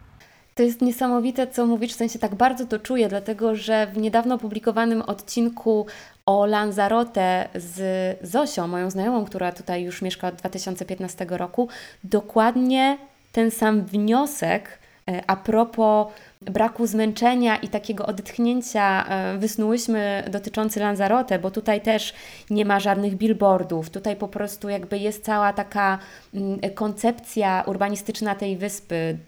[0.54, 4.34] To jest niesamowite, co mówisz, w sensie tak bardzo to czuję, dlatego że w niedawno
[4.34, 5.86] opublikowanym odcinku
[6.26, 11.68] o Lanzarote z Zosią, moją znajomą, która tutaj już mieszka od 2015 roku,
[12.04, 12.98] dokładnie
[13.32, 14.78] ten sam wniosek
[15.08, 16.06] e, a propos
[16.44, 22.14] braku zmęczenia i takiego odetchnięcia e, wysnułyśmy dotyczący Lanzarote, bo tutaj też
[22.50, 23.90] nie ma żadnych billboardów.
[23.90, 25.98] Tutaj po prostu jakby jest cała taka
[26.34, 29.18] mm, koncepcja urbanistyczna tej wyspy.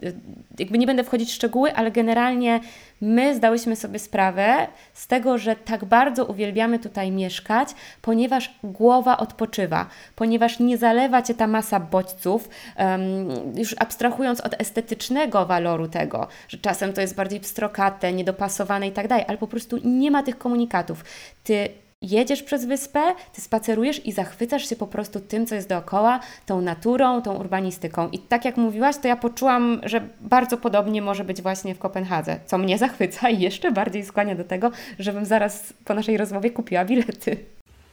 [0.59, 2.59] Jakby nie będę wchodzić w szczegóły, ale generalnie
[3.01, 7.69] my zdałyśmy sobie sprawę z tego, że tak bardzo uwielbiamy tutaj mieszkać,
[8.01, 13.27] ponieważ głowa odpoczywa, ponieważ nie zalewa cię ta masa bodźców, um,
[13.57, 19.07] już abstrahując od estetycznego waloru tego, że czasem to jest bardziej pstrokate, niedopasowane i tak
[19.07, 21.03] dalej, ale po prostu nie ma tych komunikatów.
[21.43, 21.69] Ty
[22.01, 23.01] jedziesz przez wyspę,
[23.33, 28.09] ty spacerujesz i zachwycasz się po prostu tym, co jest dookoła, tą naturą, tą urbanistyką.
[28.09, 32.39] I tak jak mówiłaś, to ja poczułam, że bardzo podobnie może być właśnie w Kopenhadze,
[32.45, 36.85] co mnie zachwyca i jeszcze bardziej skłania do tego, żebym zaraz po naszej rozmowie kupiła
[36.85, 37.37] bilety.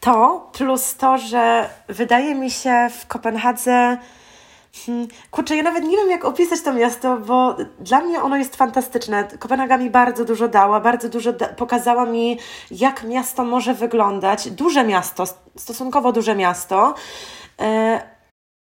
[0.00, 3.98] To plus to, że wydaje mi się w Kopenhadze
[4.76, 5.08] Hmm.
[5.30, 9.28] Kurczę, ja nawet nie wiem, jak opisać to miasto, bo dla mnie ono jest fantastyczne.
[9.38, 12.38] Kopenhaga mi bardzo dużo dała, bardzo dużo da pokazała mi,
[12.70, 14.50] jak miasto może wyglądać.
[14.50, 15.24] Duże miasto,
[15.56, 16.94] stosunkowo duże miasto.
[17.60, 18.02] E,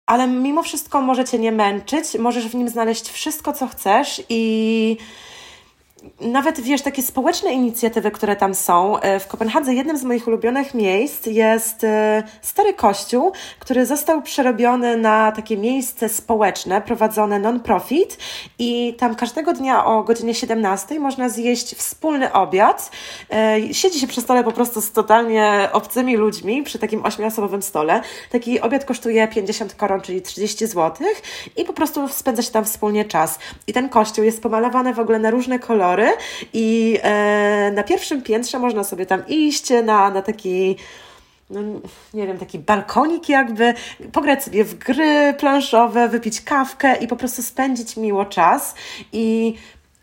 [0.07, 4.96] ale mimo wszystko może Cię nie męczyć, możesz w nim znaleźć wszystko, co chcesz i
[6.20, 9.01] nawet wiesz, takie społeczne inicjatywy, które tam są.
[9.01, 14.96] E, w Kopenhadze jednym z moich ulubionych miejsc jest e, stary kościół, który został przerobiony
[14.96, 18.18] na takie miejsce społeczne, prowadzone non-profit
[18.59, 22.90] i tam każdego dnia o godzinie 17 można zjeść wspólny obiad.
[23.32, 28.01] E, siedzi się przy stole po prostu z totalnie obcymi ludźmi przy takim ośmioosobowym stole.
[28.30, 31.07] Taki obiad kosztuje 50 koron, czyli 30 zł
[31.57, 33.38] i po prostu spędza się tam wspólnie czas.
[33.66, 35.89] I ten kościół jest pomalowany w ogóle na różne kolory,
[36.53, 40.76] i e, na pierwszym piętrze można sobie tam iść na, na taki
[41.51, 41.61] no,
[42.14, 43.74] nie wiem, taki balkonik jakby,
[44.12, 48.74] pograć sobie w gry planszowe, wypić kawkę i po prostu spędzić miło czas.
[49.12, 49.55] I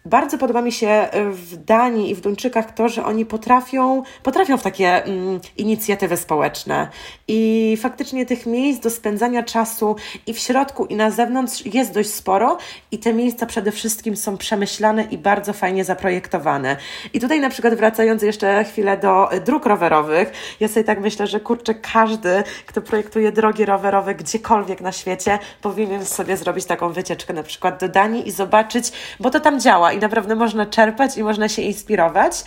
[0.07, 4.57] bardzo podoba mi się e, w Danii i w Duńczykach to, że oni potrafią, potrafią
[4.57, 6.87] w takie mm, inicjatywy społeczne.
[7.27, 9.95] I faktycznie tych miejsc do spędzania czasu
[10.27, 12.57] i w środku, i na zewnątrz jest dość sporo,
[12.91, 16.77] i te miejsca przede wszystkim są przemyślane i bardzo fajnie zaprojektowane.
[17.13, 21.39] I tutaj na przykład wracając jeszcze chwilę do dróg rowerowych, ja sobie tak myślę, że
[21.39, 27.43] kurczę, każdy, kto projektuje drogi rowerowe gdziekolwiek na świecie, powinien sobie zrobić taką wycieczkę na
[27.43, 31.49] przykład do Danii i zobaczyć, bo to tam działa i naprawdę można czerpać i można
[31.49, 32.43] się inspirować.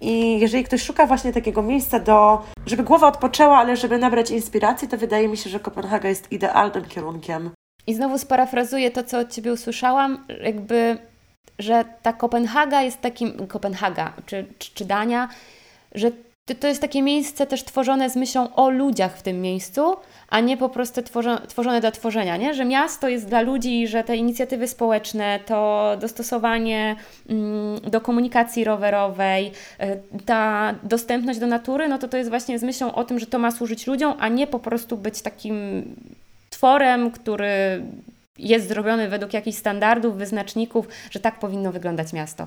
[0.00, 4.88] I jeżeli ktoś szuka właśnie takiego miejsca do, żeby głowa odpoczęła, ale żeby nabrać inspiracji,
[4.88, 7.50] to wydaje mi się, że Kopenhaga jest idealnym kierunkiem.
[7.86, 10.98] I znowu sparafrazuję to, co od Ciebie usłyszałam, jakby,
[11.58, 15.28] że ta Kopenhaga jest takim, Kopenhaga czy, czy, czy Dania,
[15.94, 16.10] że
[16.60, 19.96] to jest takie miejsce też tworzone z myślą o ludziach w tym miejscu,
[20.28, 21.02] a nie po prostu
[21.48, 22.54] tworzone, do tworzenia, nie?
[22.54, 26.96] że miasto jest dla ludzi, że te inicjatywy społeczne, to dostosowanie
[27.28, 29.52] mm, do komunikacji rowerowej,
[30.16, 33.26] y, ta dostępność do natury, no to to jest właśnie z myślą o tym, że
[33.26, 35.84] to ma służyć ludziom, a nie po prostu być takim
[36.50, 37.82] tworem, który
[38.38, 42.46] jest zrobiony według jakichś standardów, wyznaczników, że tak powinno wyglądać miasto.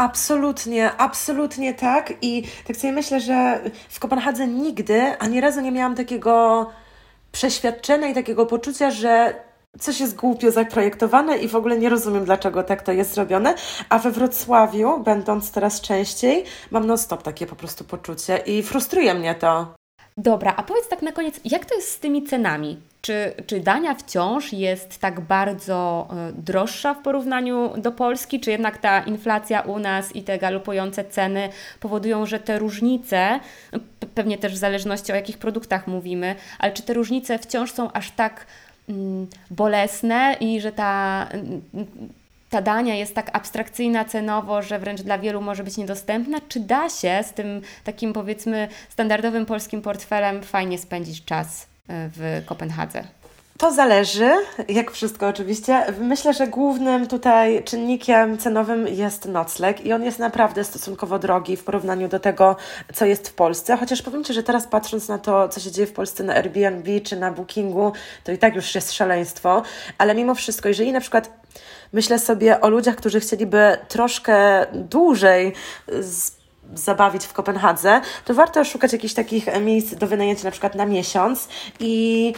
[0.00, 2.12] Absolutnie, absolutnie tak.
[2.22, 6.66] I tak sobie myślę, że w Kopenhadze nigdy ani razu nie miałam takiego
[7.32, 9.34] przeświadczenia i takiego poczucia, że
[9.80, 13.54] coś jest głupio zaprojektowane i w ogóle nie rozumiem, dlaczego tak to jest zrobione.
[13.88, 19.34] A we Wrocławiu, będąc teraz częściej, mam non-stop takie po prostu poczucie i frustruje mnie
[19.34, 19.79] to.
[20.16, 22.78] Dobra, a powiedz tak na koniec, jak to jest z tymi cenami?
[23.02, 28.78] Czy, czy Dania wciąż jest tak bardzo e, droższa w porównaniu do Polski, czy jednak
[28.78, 31.48] ta inflacja u nas i te galopujące ceny
[31.80, 33.40] powodują, że te różnice,
[34.14, 38.10] pewnie też w zależności o jakich produktach mówimy, ale czy te różnice wciąż są aż
[38.10, 38.46] tak
[38.88, 41.28] mm, bolesne i że ta,
[42.50, 46.38] ta Dania jest tak abstrakcyjna cenowo, że wręcz dla wielu może być niedostępna?
[46.48, 51.70] Czy da się z tym takim powiedzmy standardowym polskim portfelem fajnie spędzić czas?
[51.90, 53.04] w Kopenhadze?
[53.58, 54.30] To zależy,
[54.68, 55.84] jak wszystko oczywiście.
[56.00, 61.64] Myślę, że głównym tutaj czynnikiem cenowym jest nocleg i on jest naprawdę stosunkowo drogi w
[61.64, 62.56] porównaniu do tego,
[62.94, 63.76] co jest w Polsce.
[63.76, 67.00] Chociaż powiem Ci, że teraz patrząc na to, co się dzieje w Polsce na Airbnb
[67.00, 67.92] czy na Bookingu,
[68.24, 69.62] to i tak już jest szaleństwo.
[69.98, 71.39] Ale mimo wszystko, jeżeli na przykład
[71.92, 75.52] myślę sobie o ludziach, którzy chcieliby troszkę dłużej
[76.74, 81.48] zabawić w Kopenhadze, to warto szukać jakichś takich miejsc do wynajęcia na przykład na miesiąc
[81.80, 82.34] i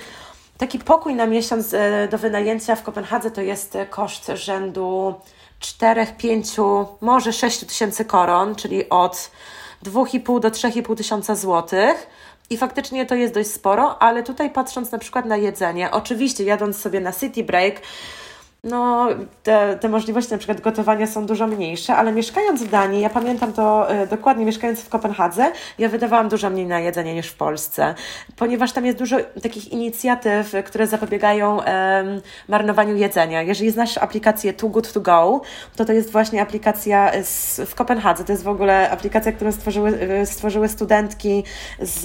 [0.59, 5.15] taki pokój na miesiąc e, do wynajęcia w Kopenhadze to jest koszt rzędu
[5.63, 6.57] 4, 5,
[7.01, 9.31] może 6 tysięcy koron, czyli od
[9.85, 12.07] 2,5 do 3,5 tysiąca złotych.
[12.51, 16.81] I faktycznie to jest dość sporo, ale tutaj patrząc na przykład na jedzenie, oczywiście jadąc
[16.81, 17.81] sobie na city break,
[18.65, 19.09] no,
[19.43, 23.53] te, te możliwości na przykład gotowania są dużo mniejsze, ale mieszkając w Danii, ja pamiętam
[23.53, 27.95] to y, dokładnie, mieszkając w Kopenhadze, ja wydawałam dużo mniej na jedzenie niż w Polsce,
[28.37, 31.59] ponieważ tam jest dużo takich inicjatyw, które zapobiegają
[32.49, 33.43] marnowaniu jedzenia.
[33.43, 35.41] Jeżeli znasz aplikację Too Good To Go,
[35.77, 38.25] to to jest właśnie aplikacja z, w Kopenhadze.
[38.25, 41.45] To jest w ogóle aplikacja, którą stworzyły, y, stworzyły studentki
[41.81, 42.01] z,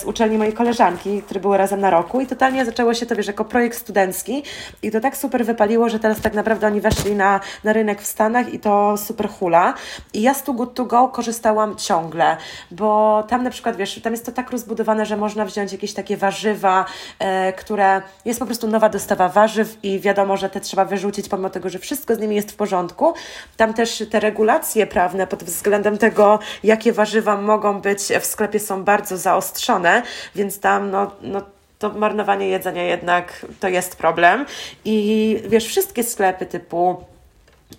[0.00, 3.26] z uczelni mojej koleżanki, które były razem na roku i totalnie zaczęło się to, wiesz,
[3.26, 4.42] jako projekt studencki
[4.82, 8.06] i to tak super wypaliło, że teraz tak naprawdę oni weszli na, na rynek w
[8.06, 9.74] Stanach i to super hula.
[10.12, 12.36] I ja z Too Good To Go korzystałam ciągle,
[12.70, 16.16] bo tam na przykład, wiesz, tam jest to tak rozbudowane, że można wziąć jakieś takie
[16.16, 16.84] warzywa,
[17.18, 21.50] e, które jest po prostu nowa dostawa warzyw i wiadomo, że te trzeba wyrzucić, pomimo
[21.50, 23.14] tego, że wszystko z nimi jest w porządku.
[23.56, 28.84] Tam też te regulacje prawne pod względem tego, jakie warzywa mogą być w sklepie są
[28.84, 30.02] bardzo zaostrzone,
[30.34, 31.42] więc tam no, no
[31.78, 34.46] to marnowanie jedzenia jednak to jest problem.
[34.84, 37.04] I wiesz, wszystkie sklepy typu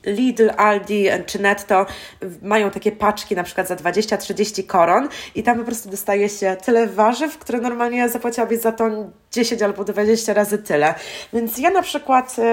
[0.06, 1.86] Lidl, Aldi czy Netto
[2.42, 6.88] mają takie paczki na przykład za 20-30 koron i tam po prostu dostaje się tyle
[6.88, 8.90] warzyw, które normalnie zapłaciłabyś za to
[9.32, 10.94] 10 albo 20 razy tyle.
[11.34, 12.44] Więc ja na przykład yy,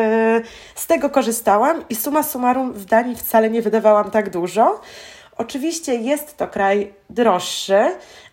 [0.75, 4.81] z tego korzystałam i suma summarum w Danii wcale nie wydawałam tak dużo.
[5.37, 7.91] Oczywiście jest to kraj droższy,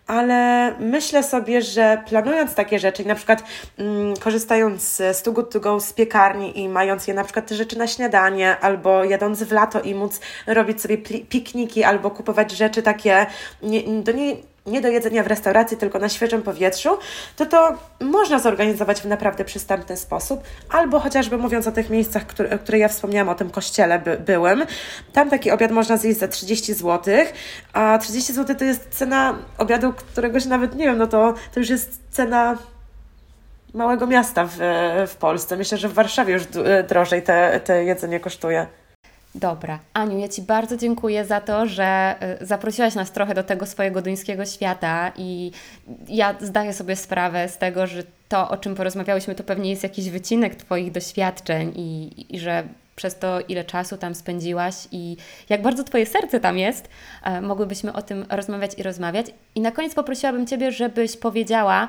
[0.09, 3.43] ale myślę sobie, że planując takie rzeczy, na przykład
[3.77, 7.55] mm, korzystając z Too Good To Go z piekarni i mając je na przykład te
[7.55, 10.97] rzeczy na śniadanie, albo jadąc w lato i móc robić sobie
[11.29, 13.25] pikniki, albo kupować rzeczy takie
[13.63, 16.89] nie, do niej nie do jedzenia w restauracji, tylko na świeżym powietrzu,
[17.35, 22.59] to to można zorganizować w naprawdę przystępny sposób, albo chociażby mówiąc o tych miejscach, które,
[22.59, 24.65] które ja wspomniałam, o tym kościele by, byłem,
[25.13, 27.15] tam taki obiad można zjeść za 30 zł,
[27.73, 31.59] a 30 zł to jest cena obiadu, którego się nawet nie wiem, no to, to
[31.59, 32.57] już jest cena
[33.73, 34.57] małego miasta w,
[35.07, 35.57] w Polsce.
[35.57, 36.43] Myślę, że w Warszawie już
[36.87, 38.67] drożej te, te jedzenie kosztuje.
[39.39, 39.79] Dobra.
[39.93, 44.01] Aniu, ja Ci bardzo dziękuję za to, że y, zaprosiłaś nas trochę do tego swojego
[44.01, 45.51] duńskiego świata i
[46.07, 50.09] ja zdaję sobie sprawę z tego, że to, o czym porozmawiałyśmy, to pewnie jest jakiś
[50.09, 52.63] wycinek Twoich doświadczeń i, i że
[52.95, 55.17] przez to, ile czasu tam spędziłaś i
[55.49, 56.89] jak bardzo Twoje serce tam jest,
[57.23, 59.25] e, mogłybyśmy o tym rozmawiać i rozmawiać.
[59.55, 61.87] I na koniec poprosiłabym Ciebie, żebyś powiedziała,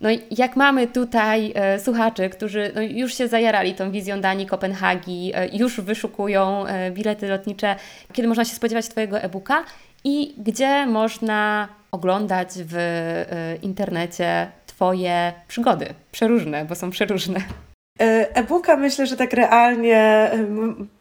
[0.00, 5.32] No jak mamy tutaj e, słuchaczy, którzy no, już się zajarali tą wizją Danii, Kopenhagi,
[5.34, 7.76] e, już wyszukują e, bilety lotnicze,
[8.12, 9.64] kiedy można się spodziewać Twojego e-booka
[10.04, 15.86] i gdzie można oglądać w e, internecie Twoje przygody.
[16.12, 17.40] Przeróżne, bo są przeróżne.
[18.00, 20.30] E, e-booka myślę, że tak realnie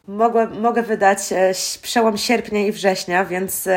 [0.07, 1.19] mogę, mogę wydać
[1.81, 3.67] przełom sierpnia i września, więc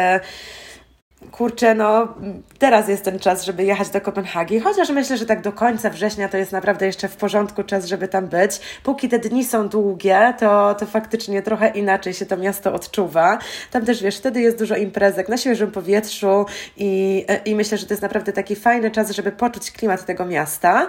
[1.32, 2.14] kurczę, no
[2.58, 6.28] teraz jest ten czas, żeby jechać do Kopenhagi, chociaż myślę, że tak do końca września
[6.28, 8.60] to jest naprawdę jeszcze w porządku czas, żeby tam być.
[8.82, 13.38] Póki te dni są długie, to, to faktycznie trochę inaczej się to miasto odczuwa.
[13.70, 17.92] Tam też, wiesz, wtedy jest dużo imprezek na świeżym powietrzu i, i myślę, że to
[17.92, 20.88] jest naprawdę taki fajny czas, żeby poczuć klimat tego miasta.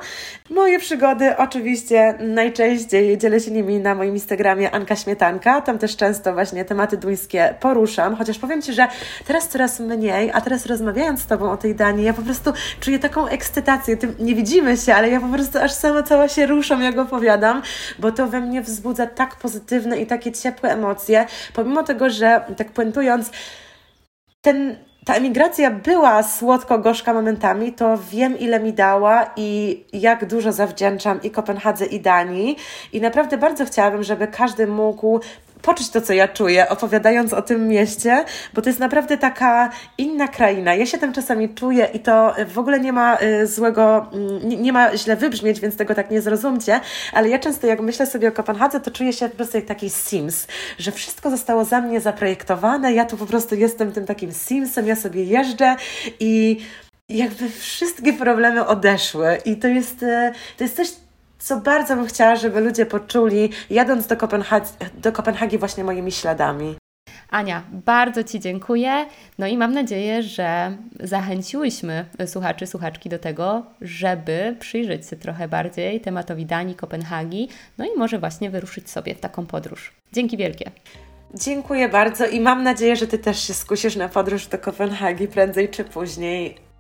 [0.50, 6.34] Moje przygody oczywiście najczęściej dzielę się nimi na moim Instagramie Anka Śmietanka, tam też często
[6.34, 8.88] właśnie tematy duńskie poruszam, chociaż powiem Ci, że
[9.28, 13.00] teraz coraz mniej, a teraz rozmawiając z Tobą o tej Danii, ja po prostu czuję
[13.00, 13.98] taką ekscytację.
[13.98, 17.62] Tym nie widzimy się, ale ja po prostu aż sama cała się ruszam, jak opowiadam,
[18.00, 22.72] bo to we mnie wzbudza tak pozytywne i takie ciepłe emocje, pomimo tego, że tak
[22.72, 23.32] puentując,
[24.42, 24.76] ten
[25.06, 31.32] ta emigracja była słodko-gorzka momentami, to wiem, ile mi dała i jak dużo zawdzięczam i
[31.32, 32.58] Kopenhadze, i Danii.
[32.94, 35.20] I naprawdę bardzo chciałabym, żeby każdy mógł
[35.64, 40.28] poczuć to, co ja czuję, opowiadając o tym mieście, bo to jest naprawdę taka inna
[40.28, 40.76] kraina.
[40.76, 44.74] Ja się tam czasami czuję i to w ogóle nie ma y, złego, mm, nie,
[44.74, 46.80] ma źle wybrzmieć, więc tego tak nie zrozumcie,
[47.14, 49.90] ale ja często jak myślę sobie o Kopenhadze, to czuję się po prostu jak taki
[49.90, 50.48] Sims,
[50.78, 54.96] że wszystko zostało za mnie zaprojektowane, ja tu po prostu jestem tym takim Simsem, ja
[54.96, 55.76] sobie jeżdżę
[56.20, 56.60] i
[57.10, 60.88] jakby wszystkie problemy odeszły i to jest, y, to jest coś,
[61.44, 64.68] co bardzo bym chciała, żeby ludzie poczuli, jadąc do Kopenhagi,
[64.98, 66.76] do Kopenhagi właśnie moimi śladami.
[67.30, 69.06] Ania, bardzo Ci dziękuję.
[69.40, 76.02] No i mam nadzieję, że zachęciłyśmy słuchaczy, słuchaczki do tego, żeby przyjrzeć się trochę bardziej
[76.02, 79.94] tematowi Danii, Kopenhagi, no i może właśnie wyruszyć sobie w taką podróż.
[80.14, 80.72] Dzięki wielkie.
[81.34, 85.70] Dziękuję bardzo i mam nadzieję, że Ty też się skusisz na podróż do Kopenhagi prędzej
[85.70, 86.73] czy później.